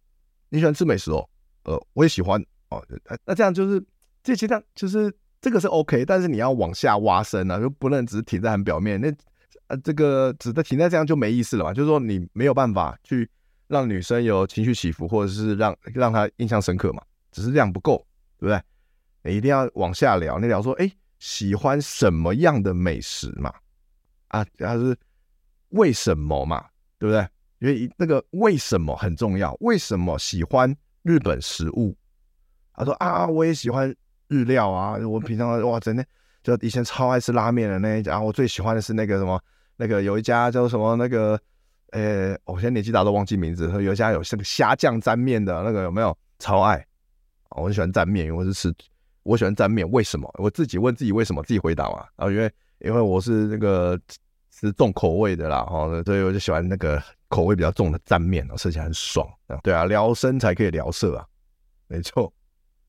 [0.51, 1.29] 你喜欢吃美食哦，
[1.64, 2.85] 呃，我也喜欢哦，
[3.25, 3.83] 那这样就是
[4.23, 9.12] 这其实就是这个是 OK，但是你要往下挖深啊，就不能只是停在很表面，那
[9.68, 13.29] 呃这个只在停在这样就没意思了嘛，就是说你没有办法去
[13.68, 17.03] 让女生有情绪起伏，或者是让让她印象深刻嘛。
[17.33, 18.07] 只是量不够，
[18.39, 18.62] 对不对？
[19.24, 20.39] 你一定要往下聊。
[20.39, 23.53] 你聊说，哎，喜欢什么样的美食嘛？
[24.28, 24.97] 啊，还是
[25.70, 26.64] 为什么嘛？
[26.99, 27.26] 对不对？
[27.59, 29.57] 因为那个为什么很重要。
[29.61, 31.97] 为什么喜欢日本食物？
[32.74, 33.95] 他说啊，我也喜欢
[34.28, 34.99] 日料啊。
[34.99, 36.05] 我平常哇，真的
[36.43, 38.20] 就以前超爱吃拉面的那一家。
[38.20, 39.41] 我最喜欢的是那个什么，
[39.76, 41.41] 那个有一家叫什么那个，
[41.93, 43.70] 呃，我现在年纪大都忘记名字。
[43.70, 46.16] 说有一家有像个虾酱沾面的那个有没有？
[46.39, 46.85] 超爱。
[47.57, 48.74] 我很喜欢蘸面，因为我是吃，
[49.22, 49.88] 我喜欢蘸面。
[49.90, 50.32] 为什么？
[50.38, 52.07] 我自己问自己为什么，自己回答嘛。
[52.16, 53.98] 然后因为因为我是那个
[54.50, 59.28] 吃重口味的啦，哈，所以我就喜欢那个口味比较重的蘸面，吃起来很爽。
[59.62, 61.26] 对啊，聊生才可以聊色啊，
[61.88, 62.32] 没错，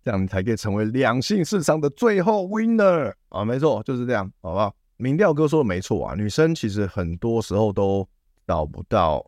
[0.03, 4.73] 这样你才可以成为两性市场的最后 winner 啊，没错，就是这样，好不好？
[4.97, 8.07] 民调哥说的没错啊，女生其实很多时候都
[8.47, 9.25] 找不到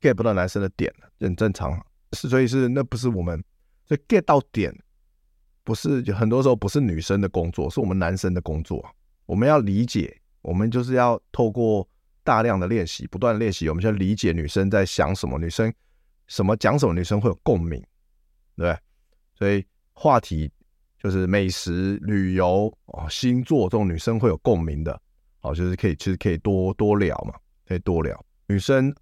[0.00, 1.80] get 不到男生的点，很正常，
[2.12, 3.42] 是所以是那不是我们。
[3.94, 4.76] 所以 get 到点，
[5.62, 8.84] 不是很多时候不是女生的工作，是我们男生的工作。
[9.24, 11.88] 我们要理解，我们就是要透过
[12.24, 15.72] 大量的练习，不断练习，我们就要理解女生在想什么，女生
[16.26, 17.80] 什么讲什么，女生会有共鸣，
[18.56, 18.78] 对不对？
[19.38, 20.50] 所以话题
[20.98, 25.00] 就是美食、旅游啊、星座这种女生会有共鸣的，
[25.38, 27.34] 好，就是可以其实可以多多聊嘛，
[27.64, 28.20] 可以多聊。
[28.48, 28.92] 女生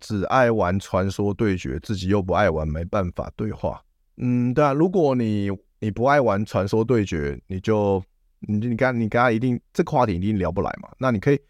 [0.00, 3.80] 只爱玩传说对决，自己又不爱玩，没办法对话。
[4.16, 8.02] 嗯，对啊，如果你你不爱玩传说对决，你就
[8.40, 10.90] 你你跟你跟他一定这个话题一定聊不来嘛。
[10.98, 11.40] 那你可以，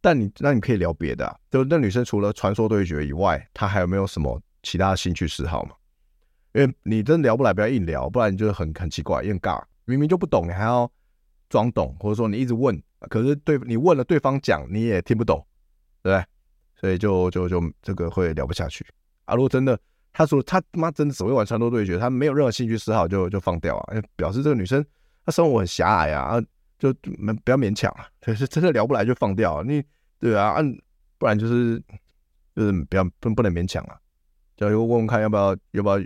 [0.00, 1.34] 但你那你可以聊别的啊。
[1.50, 5.72] 就那女生除了传说对决以外，她还有没有什么其他兴趣嗜好嘛？
[6.52, 9.62] 因为你真聊不来，不要硬聊，不然你就很很奇怪，很尬。
[9.86, 10.90] 明明就不懂，你还要
[11.48, 15.38] 装懂，或者说你一直问，可是对你问了对方讲你也听不懂，
[16.02, 16.26] 对不对？
[16.78, 18.84] 所以就就就这个会聊不下去
[19.24, 19.34] 啊。
[19.34, 19.78] 如果真的。
[20.12, 24.84] 他说他妈真的只会玩传说对决，他没有任何兴趣嗜好就就放掉啊，表示这个女生
[25.24, 26.40] 她生活很狭隘啊，
[26.78, 29.82] 就没不要勉强啊， 可是真的聊不来就放掉，啊你
[30.18, 30.78] 对啊，按
[31.18, 31.80] 不然就是
[32.56, 33.96] 就是不要不不能勉强啊，
[34.56, 35.98] 就问问看要不要要不要，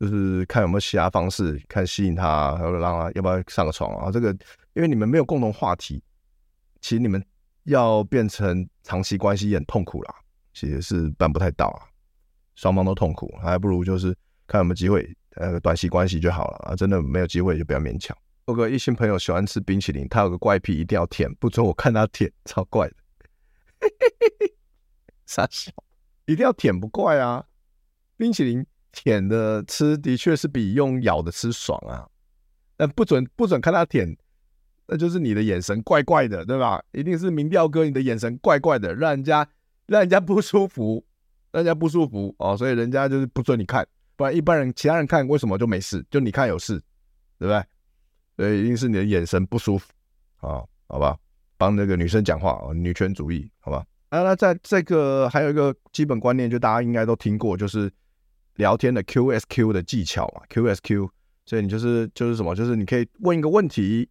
[0.00, 4.30] 就是看有没有其他方式，看吸引他，然后让他要不要上个床啊，这个
[4.74, 6.02] 因为你们没有共同话题，
[6.80, 7.22] 其实你们
[7.64, 10.14] 要变成长期关系也很痛苦啦，
[10.54, 11.82] 其实是办不太到啊。
[12.58, 14.12] 双方都痛苦，还不如就是
[14.48, 16.74] 看有没有机会，呃，短期关系就好了啊！
[16.74, 18.16] 真的没有机会就不要勉强。
[18.48, 22.94] 有个异性朋友喜欢吃冰淇淋，他有个怪癖，一定要舔，不准我看他舔，超怪的。
[25.24, 25.70] 傻笑，
[26.26, 27.44] 一定要舔不怪啊！
[28.16, 32.08] 冰淇淋舔的吃的确是比用咬的吃爽啊，
[32.76, 34.16] 但不准不准看他舔，
[34.88, 36.82] 那就是你的眼神怪怪的，对吧？
[36.90, 39.48] 一定是民调哥，你的眼神怪怪的，让人家
[39.86, 41.04] 让人家不舒服。
[41.58, 43.84] 大家不舒服哦，所以人家就是不准你看，
[44.14, 46.80] 不然一般人其他人看为什么就没事，就你看有事，
[47.36, 47.64] 对不对？
[48.36, 49.88] 所以一定是你的眼神不舒服
[50.36, 51.18] 啊，好吧？
[51.56, 53.84] 帮那个女生讲话哦，女权主义，好吧？
[54.10, 57.90] 啊，那在这个还有一个基本观念，就大家应该都听过，就是
[58.54, 61.10] 聊天的 QSQ 的技巧嘛，QSQ，
[61.44, 64.08] 所以你就是就是什么，就是你可以问一个问题，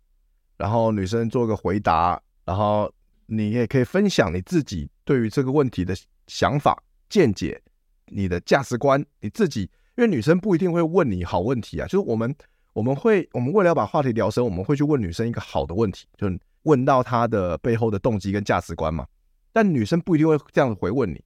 [0.58, 2.92] 然后女生做个回答，然后
[3.28, 5.96] 你也可以分享你自己对于这个问题的
[6.28, 6.84] 想法。
[7.10, 7.62] 见解，
[8.08, 9.62] 你的价值观，你自己，
[9.96, 12.36] 因为女生不一定会问你好问题啊，就是我们
[12.74, 16.28] 我们会，我们为了要把话题聊深，我们会去问女生一个好的问题，就
[16.64, 19.06] 问到她的背后的动机跟价值观嘛。
[19.52, 21.24] 但女生不一定会这样子回问你，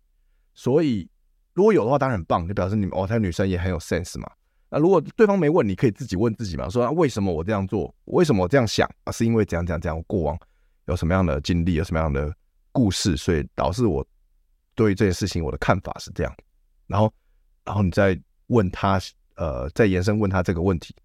[0.53, 1.09] 所以
[1.53, 4.31] 如果有的话，当然很棒，就表示你们哦，她女生也很有 sense 嘛。
[4.69, 9.11] 那如果对方没问，你可以自己问自己嘛，说为什么我这样做，为什么我这样想啊？
[9.11, 10.39] 是因为怎样怎样怎样，过往
[10.85, 12.33] 有什么样的经历，有什么样的
[12.71, 14.05] 故事，所以导致我。
[14.75, 16.35] 对于这件事情，我的看法是这样。
[16.87, 17.13] 然后，
[17.63, 18.99] 然后你再问他，
[19.35, 20.95] 呃，再延伸问他这个问题，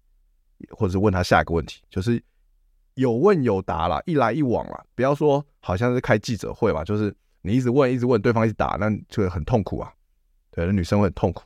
[0.69, 2.21] 或者是问他下一个问题，就是
[2.95, 4.85] 有问有答啦，一来一往啦。
[4.95, 9.93] 不要说好像是开记者会嘛，就是你一直问一直问，对方一直答，那就很痛苦啊。
[10.51, 11.43] 对，那女生会很痛苦。